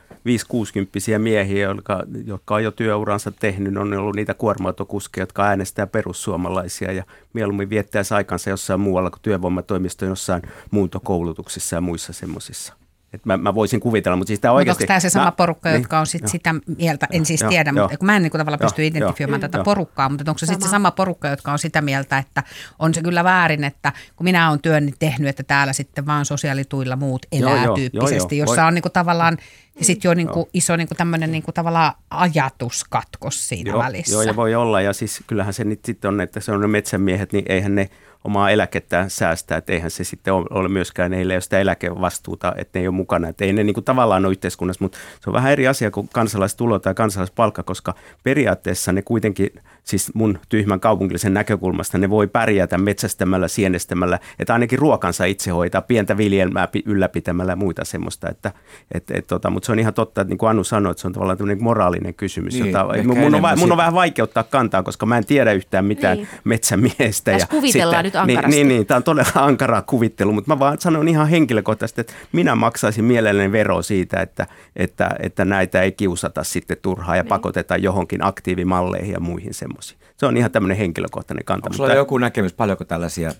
5-60 1.16 1.20
miehiä, 1.20 1.68
jotka, 1.68 2.04
jotka 2.26 2.56
on 2.56 2.64
jo 2.64 2.72
työuransa 2.72 3.32
tehnyt, 3.32 3.74
ne 3.74 3.80
on 3.80 3.94
ollut 3.94 4.16
niitä 4.16 4.34
kuorma-autokuskeja, 4.34 5.22
jotka 5.22 5.44
äänestää 5.44 5.88
perussuomalaisia 5.88 6.92
ja 6.92 7.04
mieluummin 7.34 7.70
viettäisi 7.70 8.14
aikansa 8.14 8.50
jossain 8.50 8.80
muualla 8.80 9.10
kuin 9.10 9.22
työvoimatoimisto 9.22 10.06
jossain 10.06 10.42
muuntokoulutuksissa 10.72 11.76
ja 11.76 11.82
muissa 11.82 12.14
semmoisissa. 12.14 12.74
Et 13.14 13.26
mä, 13.26 13.38
mä 13.38 13.56
voisin 13.56 13.80
kuvitella, 13.80 14.18
mutta 14.18 14.28
siis 14.28 14.40
tämä 14.40 14.52
oikeasti... 14.52 14.84
Onko 14.84 14.88
tämä 14.88 15.00
se 15.00 15.10
sama 15.10 15.26
mä, 15.26 15.32
porukka, 15.32 15.70
niin, 15.70 15.82
jotka 15.82 16.00
on 16.00 16.08
sit 16.08 16.28
sitä 16.28 16.56
mieltä, 16.78 17.08
en 17.12 17.26
siis 17.26 17.42
jo, 17.42 17.50
tiedä, 17.50 17.74
jo, 17.76 17.82
mutta 17.82 17.98
kun 17.98 18.06
mä 18.06 18.16
en 18.16 18.22
niin 18.22 18.32
tavallaan 18.32 18.60
jo, 18.62 18.68
pysty 18.68 18.86
identifioimaan 18.86 19.42
jo, 19.42 19.48
tätä 19.48 19.58
jo. 19.58 19.64
porukkaa, 19.64 20.10
mutta 20.10 20.32
onko 20.32 20.40
se 20.40 20.46
sitten 20.46 20.68
se 20.68 20.72
sama 20.72 20.92
porukka, 20.92 21.28
jotka 21.28 21.52
on 21.52 21.60
sitä 21.60 21.82
mieltä, 21.82 22.18
että 22.18 22.44
on 22.80 22.94
se 22.94 23.02
kyllä 23.02 23.24
väärin, 23.24 23.64
että 23.64 23.94
kun 24.16 24.24
minä 24.24 24.50
olen 24.50 24.62
työn 24.62 24.94
tehnyt, 25.00 25.30
että 25.30 25.44
täällä 25.44 25.74
sitten 25.74 26.06
vaan 26.06 26.26
sosiaalituilla 26.26 26.96
muut 26.96 27.26
elää 27.32 27.66
jo, 27.66 27.74
tyyppisesti, 27.74 28.38
jo, 28.38 28.44
jo, 28.44 28.44
jossa 28.44 28.62
voi. 28.62 28.68
on 28.68 28.74
niin 28.74 28.82
kuin 28.82 28.94
tavallaan 28.94 29.38
ja 29.80 29.86
sitten 29.86 30.10
jo 30.10 30.14
niin 30.14 30.28
kuin 30.28 30.46
iso 30.54 30.76
niin 30.76 30.88
kuin 30.88 30.98
tämmöinen 30.98 31.32
niin 31.32 31.44
kuin 31.44 31.56
tavallaan 31.56 31.94
ajatuskatkos 32.10 33.50
siinä 33.50 33.72
joo, 33.72 33.80
välissä. 33.80 34.14
Joo, 34.14 34.22
ja 34.22 34.36
voi 34.36 34.56
olla. 34.56 34.82
Ja 34.82 34.94
siis 34.94 35.24
kyllähän 35.28 35.54
se 35.54 35.64
nyt 35.64 35.86
sitten 35.86 36.10
on, 36.10 36.22
että 36.22 36.40
se 36.40 36.52
on 36.52 36.62
ne 36.62 36.68
metsämiehet, 36.68 37.34
niin 37.34 37.46
eihän 37.50 37.76
ne 37.76 37.90
omaa 38.24 38.52
eläkettään 38.52 39.10
säästää, 39.10 39.58
että 39.58 39.74
eihän 39.74 39.92
se 39.92 40.04
sitten 40.04 40.34
ole 40.34 40.70
myöskään, 40.70 41.14
heille 41.14 41.34
ei 41.34 41.36
ole 41.36 41.42
sitä 41.42 41.60
eläkevastuuta, 41.60 42.54
että 42.58 42.80
ne 42.80 42.82
ei 42.82 42.88
ole 42.88 42.96
mukana. 42.96 43.28
Että 43.28 43.46
ei 43.46 43.54
ne 43.54 43.64
niin 43.64 43.74
kuin 43.74 43.84
tavallaan 43.84 44.26
ole 44.26 44.32
yhteiskunnassa, 44.32 44.84
mutta 44.84 44.98
se 45.22 45.30
on 45.30 45.34
vähän 45.34 45.52
eri 45.52 45.68
asia 45.68 45.92
kuin 45.92 46.10
kansalaistulo 46.14 46.80
tai 46.80 46.94
kansalaispalkka, 46.94 47.64
koska 47.64 47.94
periaatteessa 48.24 48.92
ne 48.92 49.02
kuitenkin, 49.02 49.50
siis 49.88 50.12
mun 50.14 50.40
tyhmän 50.50 50.80
kaupungillisen 50.80 51.34
näkökulmasta, 51.34 51.98
ne 51.98 52.10
voi 52.10 52.28
pärjätä 52.28 52.78
metsästämällä, 52.78 53.48
sienestämällä, 53.48 54.20
että 54.40 54.54
ainakin 54.54 54.80
ruokansa 54.80 55.26
itse 55.26 55.52
hoitaa, 55.52 55.82
pientä 55.82 56.18
viljelmää 56.18 56.68
ylläpitämällä 56.86 57.52
ja 57.52 57.56
muita 57.56 57.86
semmoista. 57.86 58.30
Että, 58.30 58.52
et, 58.94 59.12
et, 59.12 59.28
tota, 59.28 59.50
mutta 59.50 59.66
se 59.66 59.72
on 59.72 59.80
ihan 59.80 59.94
totta, 59.94 60.22
että 60.22 60.32
niin 60.32 60.38
kuin 60.38 60.50
Anu 60.50 60.64
sanoi, 60.64 60.92
että 60.92 61.02
se 61.02 61.08
on 61.08 61.14
tavallaan 61.14 61.38
tämmöinen 61.38 61.64
moraalinen 61.64 62.14
kysymys, 62.14 62.54
niin, 62.54 62.66
jota 62.66 62.86
mun 63.04 63.36
on, 63.36 63.60
mun 63.60 63.72
on 63.72 63.78
vähän 63.78 63.94
vaikea 63.94 64.24
ottaa 64.24 64.44
kantaa, 64.44 64.84
koska 64.84 65.06
mä 65.06 65.18
en 65.18 65.26
tiedä 65.26 65.52
yhtään 65.52 65.86
mitään 65.86 66.18
niin. 66.18 66.28
metsämiestä. 66.44 67.32
Tässä 67.32 67.48
ja 67.52 67.58
kuvitellaan 67.58 68.06
sitten, 68.06 68.22
nyt 68.22 68.30
ankarasti. 68.30 68.56
Niin, 68.56 68.68
niin, 68.68 68.86
tämä 68.86 68.96
on 68.96 69.04
todella 69.04 69.32
ankaraa 69.50 69.82
kuvittelu, 69.82 70.32
mutta 70.32 70.56
mä 70.56 70.60
vaan 70.60 70.82
sanon 70.82 71.08
ihan 71.08 71.28
henkilökohtaisesti, 71.28 72.02
että 72.02 72.14
minä 72.32 72.56
maksaisin 72.56 73.06
mielelläni 73.06 73.52
vero 73.52 73.82
siitä, 73.82 74.22
että, 74.22 74.48
että, 74.76 75.10
että 75.20 75.46
näitä 75.46 75.82
ei 75.82 75.92
kiusata 75.92 76.44
sitten 76.44 76.78
turhaa 76.82 77.16
ja 77.16 77.22
niin. 77.22 77.30
pakoteta 77.30 77.78
johonkin 77.78 78.26
aktiivimalleihin 78.26 79.14
ja 79.14 79.20
muihin 79.20 79.54
semmoisiin. 79.54 79.77
Se 80.18 80.26
on 80.26 80.38
ihan 80.38 80.52
tämmöinen 80.52 80.78
henkilökohtainen 80.78 81.46
kanta. 81.46 81.68
Onko 81.68 81.74
sulla 81.78 81.90
mutta... 81.90 81.98
joku 81.98 82.18
näkemys, 82.18 82.54
paljonko 82.54 82.86
tällaisia 82.86 83.32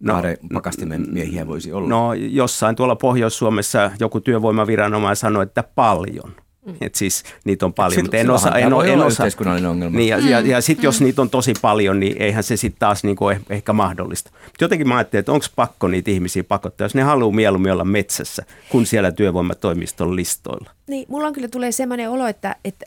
No, 0.00 0.12
kahden 0.12 0.38
pakastimen 0.54 1.06
miehiä 1.10 1.46
voisi 1.46 1.72
olla? 1.72 1.88
No 1.88 2.14
jossain 2.14 2.76
tuolla 2.76 2.96
Pohjois-Suomessa 2.96 3.90
joku 4.00 4.20
työvoimaviranomainen 4.20 5.16
sanoi, 5.16 5.42
että 5.42 5.62
paljon– 5.62 6.34
Mm. 6.68 6.74
Et 6.80 6.94
siis 6.94 7.24
niitä 7.44 7.66
on 7.66 7.72
paljon, 7.72 8.02
mutta 8.02 8.16
en 8.16 8.30
osaa. 8.30 8.58
En, 8.58 8.66
en 8.66 9.00
osa, 9.00 9.06
yhteiskunnallinen 9.06 9.70
ongelma. 9.70 9.96
Niin, 9.96 10.08
ja, 10.08 10.18
mm. 10.18 10.28
ja, 10.28 10.40
ja 10.40 10.60
sitten 10.60 10.88
jos 10.88 11.00
niitä 11.00 11.22
on 11.22 11.30
tosi 11.30 11.52
paljon, 11.62 12.00
niin 12.00 12.22
eihän 12.22 12.42
se 12.42 12.56
sitten 12.56 12.78
taas 12.78 13.04
niinku 13.04 13.28
eh, 13.28 13.40
ehkä 13.50 13.72
mahdollista. 13.72 14.30
Mutta 14.44 14.64
jotenkin 14.64 14.88
mä 14.88 14.96
ajattelin, 14.96 15.20
että 15.20 15.32
onko 15.32 15.46
pakko 15.56 15.88
niitä 15.88 16.10
ihmisiä 16.10 16.44
pakottaa, 16.44 16.84
jos 16.84 16.94
ne 16.94 17.02
haluaa 17.02 17.34
mieluummin 17.34 17.72
olla 17.72 17.84
metsässä, 17.84 18.42
kun 18.68 18.86
siellä 18.86 19.12
työvoimatoimiston 19.12 20.16
listoilla. 20.16 20.70
Niin, 20.88 21.06
mulla 21.08 21.26
on 21.26 21.32
kyllä 21.32 21.48
tulee 21.48 21.72
sellainen 21.72 22.10
olo, 22.10 22.26
että, 22.26 22.56
että 22.64 22.86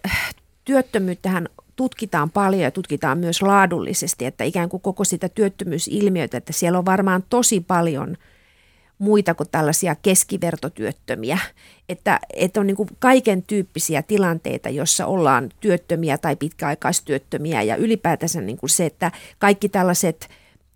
työttömyyttähän 0.66 1.50
tutkitaan 1.82 2.30
paljon 2.30 2.62
ja 2.62 2.72
tutkitaan 2.72 3.18
myös 3.18 3.42
laadullisesti, 3.42 4.26
että 4.26 4.44
ikään 4.44 4.70
kuin 4.70 4.82
koko 4.82 5.04
sitä 5.04 5.30
työttömyysilmiötä, 5.30 6.38
että 6.38 6.54
siellä 6.54 6.80
on 6.80 6.86
varmaan 6.86 7.24
tosi 7.30 7.60
paljon– 7.60 8.18
muita 9.02 9.34
kuin 9.34 9.50
tällaisia 9.52 9.96
keskivertotyöttömiä. 9.96 11.38
Että, 11.90 12.20
että 12.34 12.60
on 12.60 12.68
niin 12.68 12.78
kuin 12.78 12.90
kaiken 13.00 13.44
tyyppisiä 13.44 14.02
tilanteita, 14.02 14.70
jossa 14.70 15.06
ollaan 15.06 15.50
työttömiä 15.60 16.18
tai 16.18 16.36
pitkäaikaistyöttömiä 16.36 17.62
ja 17.62 17.76
ylipäätänsä 17.76 18.42
niin 18.42 18.58
kuin 18.58 18.70
se, 18.70 18.86
että 18.86 19.12
kaikki 19.40 19.70
tällaiset 19.70 20.30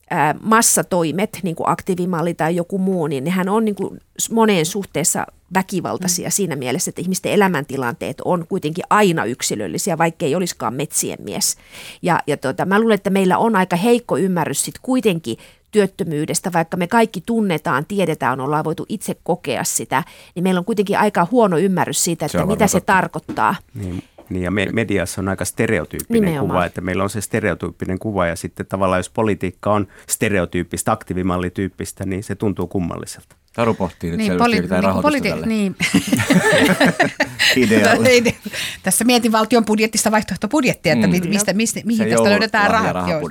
ää, 0.10 0.36
massatoimet, 0.42 1.40
niin 1.44 1.56
kuin 1.56 1.70
aktiivimalli 1.70 2.34
tai 2.34 2.56
joku 2.56 2.78
muu, 2.78 3.08
niin 3.08 3.24
nehän 3.24 3.50
on 3.50 3.66
niin 3.66 3.76
kuin 3.76 4.00
moneen 4.32 4.66
suhteessa 4.66 5.26
väkivaltaisia 5.54 6.28
mm. 6.28 6.32
siinä 6.32 6.56
mielessä, 6.56 6.90
että 6.90 7.02
ihmisten 7.02 7.32
elämäntilanteet 7.32 8.22
on 8.26 8.48
kuitenkin 8.48 8.84
aina 8.90 9.26
yksilöllisiä, 9.26 9.98
vaikka 9.98 10.26
ei 10.26 10.36
olisikaan 10.36 10.74
metsien 10.74 11.20
mies. 11.22 11.58
Ja, 12.02 12.20
ja 12.28 12.38
tota, 12.38 12.66
mä 12.66 12.80
luulen, 12.80 12.96
että 12.96 13.10
meillä 13.10 13.38
on 13.38 13.56
aika 13.56 13.76
heikko 13.76 14.18
ymmärrys 14.18 14.66
sitten 14.66 14.82
kuitenkin 14.82 15.38
työttömyydestä, 15.72 16.54
vaikka 16.54 16.78
me 16.78 16.88
kaikki 16.88 17.22
tunnetaan, 17.26 17.86
tiedetään, 17.86 18.42
ollaan 18.42 18.64
voitu 18.64 18.86
itse 18.90 19.16
kokea 19.24 19.64
sitä, 19.64 20.04
niin 20.36 20.44
meillä 20.44 20.60
on 20.60 20.66
kuitenkin 20.66 20.98
aika 20.98 21.28
huono 21.32 21.58
ymmärrys 21.58 22.04
siitä, 22.04 22.26
että 22.26 22.38
se 22.38 22.46
mitä 22.46 22.68
se 22.68 22.82
tarkoittaa. 22.82 23.56
Niin. 23.74 24.04
Niin 24.30 24.44
ja 24.44 24.52
mediassa 24.52 25.22
on 25.22 25.30
aika 25.30 25.46
stereotyyppinen 25.46 26.22
Nimenomaan. 26.22 26.50
kuva, 26.50 26.66
että 26.66 26.82
meillä 26.82 27.04
on 27.04 27.10
se 27.10 27.22
stereotyyppinen 27.22 28.00
kuva 28.00 28.28
ja 28.28 28.36
sitten 28.36 28.66
tavallaan 28.66 29.00
jos 29.00 29.10
politiikka 29.10 29.74
on 29.74 29.88
stereotyyppistä, 30.08 30.92
aktiivimallityyppistä, 30.92 32.06
niin 32.06 32.24
se 32.24 32.36
tuntuu 32.36 32.68
kummalliselta. 32.68 33.36
Taru 33.56 33.74
pohtii 33.74 34.10
nyt 34.10 34.18
niin, 34.18 34.32
selvästi 34.32 34.58
poli- 34.58 34.62
niin, 34.62 34.84
rahoitusta 34.84 35.10
politi- 35.10 35.46
niin. 35.46 35.76
Tässä 38.84 39.04
mietin 39.04 39.32
valtion 39.32 39.66
budjettista 39.66 40.12
vaihtoehtobudjettia, 40.12 40.94
että 40.94 41.08
mm. 41.08 41.30
mistä, 41.30 41.54
mistä, 41.54 41.80
mihin 41.86 42.10
tästä 42.10 42.30
löydetään 42.30 42.72
rahat. 42.72 43.10
Joo, 43.10 43.22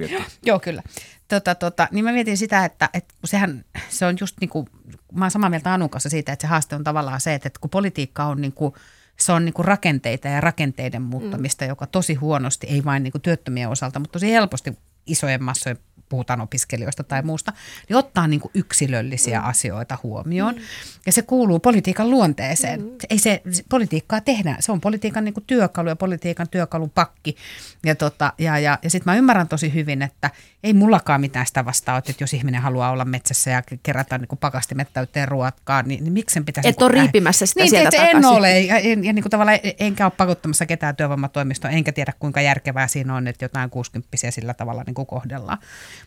joo, 0.43 0.61
kyllä. 0.61 0.83
Tota, 1.29 1.55
tota, 1.55 1.89
niin 1.93 2.05
mä 2.05 2.13
mietin 2.13 2.37
sitä, 2.37 2.65
että, 2.65 2.89
että 2.95 3.15
sehän 3.25 3.65
se 3.89 4.07
on 4.07 4.17
just 4.21 4.37
niin 4.41 4.49
kuin, 4.49 4.67
mä 5.13 5.25
oon 5.25 5.31
samaa 5.31 5.51
mieltä 5.51 5.75
Anun 5.75 5.91
kanssa 5.91 6.09
siitä, 6.09 6.33
että 6.33 6.43
se 6.43 6.47
haaste 6.47 6.77
on 6.77 6.85
tavallaan 6.85 7.21
se, 7.21 7.35
että, 7.35 7.47
että 7.47 7.61
kun 7.61 7.71
politiikka 7.71 8.25
on 8.25 8.41
niin 8.41 8.53
kuin, 8.53 8.75
se 9.17 9.33
on 9.33 9.45
niin 9.45 9.53
kuin 9.53 9.67
rakenteita 9.67 10.29
ja 10.29 10.41
rakenteiden 10.41 11.03
muuttamista, 11.03 11.65
mm. 11.65 11.69
joka 11.69 11.87
tosi 11.87 12.15
huonosti, 12.15 12.67
ei 12.67 12.85
vain 12.85 13.03
niin 13.03 13.13
kuin 13.13 13.23
työttömien 13.23 13.69
osalta, 13.69 13.99
mutta 13.99 14.13
tosi 14.13 14.33
helposti 14.33 14.79
isojen 15.07 15.43
massojen 15.43 15.79
puhutaan 16.15 16.41
opiskelijoista 16.41 17.05
tai 17.05 17.23
muusta, 17.23 17.53
niin 17.89 17.97
ottaa 17.97 18.27
niin 18.27 18.41
kuin 18.41 18.51
yksilöllisiä 18.55 19.41
mm. 19.41 19.47
asioita 19.47 19.99
huomioon. 20.03 20.55
Mm. 20.55 20.61
Ja 21.07 21.13
se 21.13 21.23
kuuluu 21.23 21.59
politiikan 21.59 22.11
luonteeseen. 22.11 22.81
Mm. 22.81 22.97
Ei 23.11 23.19
se, 23.19 23.43
se 23.51 23.65
politiikkaa 23.69 24.21
tehdä, 24.21 24.57
se 24.61 24.73
on 24.73 24.81
politiikan 24.81 25.25
niin 25.25 25.35
kuin 25.35 25.45
työkalu 25.47 25.89
ja 25.89 25.97
politiikan 25.97 26.49
työkalupakki. 26.49 27.37
Ja, 27.85 27.95
tota, 27.95 28.33
ja, 28.39 28.59
ja, 28.59 28.79
ja 28.83 28.91
sitten 28.91 29.13
mä 29.13 29.17
ymmärrän 29.19 29.49
tosi 29.49 29.75
hyvin, 29.75 30.03
että 30.03 30.31
ei 30.65 30.73
mullakaan 30.73 31.21
mitään 31.21 31.47
sitä 31.47 31.65
vastaa, 31.65 31.99
että 31.99 32.13
jos 32.21 32.35
ihminen 32.35 32.63
haluaa 32.63 32.91
olla 32.91 33.05
metsässä 33.05 33.51
ja 33.51 33.63
kerätä 33.83 34.19
niin 34.19 34.39
pakastimet 34.41 34.89
täyteen 34.93 35.29
ruotkaa, 35.29 35.83
niin, 35.83 36.05
niin 36.05 36.13
miksi 36.13 36.35
sen 36.35 36.45
pitäisi... 36.45 36.69
Et 36.69 36.83
ole 36.83 36.93
riipimässä 36.93 37.47
sitä 37.47 37.61
niin, 37.61 37.71
sieltä 37.71 37.89
et, 37.89 37.95
takaisin. 37.95 38.17
En 38.17 38.25
ole, 38.25 38.61
ja, 38.61 38.77
en, 38.77 39.05
ja 39.05 39.13
niin 39.13 39.23
kuin 39.23 39.31
tavallaan 39.31 39.59
enkä 39.79 40.05
ole 40.05 40.13
pakottamassa 40.17 40.67
ketään 40.67 40.97
työvoimatoimistoon, 40.97 41.75
enkä 41.75 41.93
tiedä 41.93 42.13
kuinka 42.19 42.41
järkevää 42.41 42.87
siinä 42.87 43.15
on, 43.15 43.27
että 43.27 43.45
jotain 43.45 43.71
60 43.71 44.31
sillä 44.31 44.55
tavalla 44.55 44.83
niin 44.87 44.95
kuin 44.95 45.07
kohdellaan. 45.07 45.59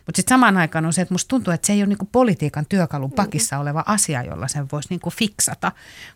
Mutta 0.06 0.16
sitten 0.16 0.34
samaan 0.34 0.56
aikaan 0.56 0.86
on 0.86 0.92
se, 0.92 1.02
että 1.02 1.14
musta 1.14 1.28
tuntuu, 1.28 1.52
että 1.54 1.66
se 1.66 1.72
ei 1.72 1.80
ole 1.80 1.86
niin 1.86 1.98
kuin 1.98 2.08
politiikan 2.12 2.66
työkalun 2.68 3.12
pakissa 3.12 3.58
oleva 3.58 3.84
asia, 3.86 4.22
jolla 4.22 4.48
sen 4.48 4.66
voisi 4.72 4.88
niin 4.90 5.00
kuin 5.00 5.14
fiksata, 5.14 5.72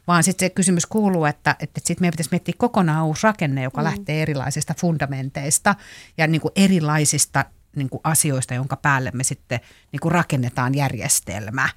vaan 0.07 0.23
sitten 0.23 0.47
se 0.47 0.51
kysymys 0.51 0.87
kuuluu, 0.87 1.25
että, 1.25 1.57
että 1.61 1.81
sitten 1.85 2.03
meidän 2.03 2.13
pitäisi 2.13 2.31
miettiä 2.33 2.55
kokonaan 2.59 3.07
uusi 3.07 3.23
rakenne, 3.23 3.63
joka 3.63 3.81
mm. 3.81 3.85
lähtee 3.85 4.23
erilaisista 4.23 4.75
fundamenteista 4.79 5.75
ja 6.19 6.27
niin 6.27 6.41
kuin 6.41 6.53
erilaisista 6.57 7.45
niin 7.77 7.89
kuin 7.89 8.01
asioista, 8.05 8.55
jonka 8.55 8.77
päälle 8.77 9.11
me 9.15 9.25
sitten 9.25 9.61
niin 9.93 10.01
kuin 10.01 10.13
rakennetaan 10.13 10.75
järjestelmä. 10.75 11.69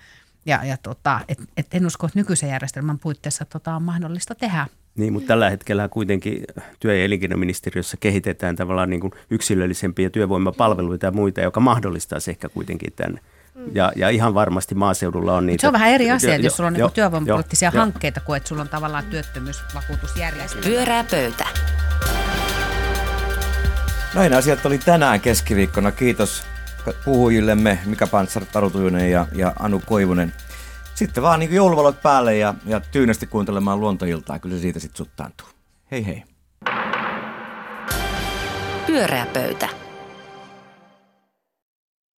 Ja, 0.45 0.65
ja 0.65 0.77
tota, 0.77 1.19
et, 1.27 1.41
et 1.57 1.67
en 1.73 1.85
usko, 1.85 2.07
että 2.07 2.19
nykyisen 2.19 2.49
järjestelmän 2.49 2.99
puitteissa 2.99 3.45
tota 3.45 3.75
on 3.75 3.83
mahdollista 3.83 4.35
tehdä. 4.35 4.67
Niin, 4.95 5.13
mutta 5.13 5.27
tällä 5.27 5.49
hetkellä 5.49 5.89
kuitenkin 5.89 6.43
työ- 6.79 6.95
ja 6.95 7.03
elinkeinoministeriössä 7.05 7.97
kehitetään 7.99 8.55
tavallaan 8.55 8.89
niin 8.89 8.99
kuin 8.99 9.13
yksilöllisempiä 9.29 10.09
työvoimapalveluita 10.09 11.05
ja 11.05 11.11
muita, 11.11 11.41
joka 11.41 11.59
mahdollistaa 11.59 12.19
ehkä 12.29 12.49
kuitenkin 12.49 12.93
tänne. 12.95 13.19
Ja, 13.73 13.91
ja 13.95 14.09
ihan 14.09 14.33
varmasti 14.33 14.75
maaseudulla 14.75 15.35
on 15.35 15.45
niitä. 15.45 15.61
Se 15.61 15.67
on 15.67 15.73
vähän 15.73 15.89
eri 15.89 16.11
asia, 16.11 16.35
Jo- 16.35 16.41
jos 16.41 16.55
sulla 16.55 16.67
on 16.67 16.73
jo- 16.75 16.85
niinku 16.85 16.95
työvoimapoliittisia 16.95 17.71
jo- 17.73 17.79
hankkeita, 17.79 18.19
kuin 18.19 18.37
että 18.37 18.49
sulla 18.49 18.61
on 18.61 18.69
tavallaan 18.69 19.05
työttömyysvakuutusjärjestelmä. 19.05 20.65
Pyörää 20.65 21.03
pöytä. 21.11 21.45
Näin 24.15 24.33
asiat 24.33 24.65
oli 24.65 24.77
tänään 24.77 25.21
keskiviikkona. 25.21 25.91
Kiitos 25.91 26.43
puhujillemme 27.05 27.79
Mika 27.85 28.07
Pantsar, 28.07 28.45
Taru 28.45 28.69
Tujunen 28.69 29.11
ja, 29.11 29.27
ja 29.35 29.53
Anu 29.59 29.81
Koivunen. 29.85 30.33
Sitten 30.93 31.23
vaan 31.23 31.39
niin 31.39 31.53
jouluvalot 31.53 32.01
päälle 32.01 32.37
ja, 32.37 32.53
ja 32.65 32.79
tyynesti 32.79 33.27
kuuntelemaan 33.27 33.79
luontoiltaa. 33.79 34.39
Kyllä 34.39 34.55
se 34.55 34.61
siitä 34.61 34.79
sitten 34.79 34.97
suttaantuu. 34.97 35.47
Hei 35.91 36.05
hei. 36.05 36.23
Pyörää 38.87 39.25
pöytä. 39.33 39.84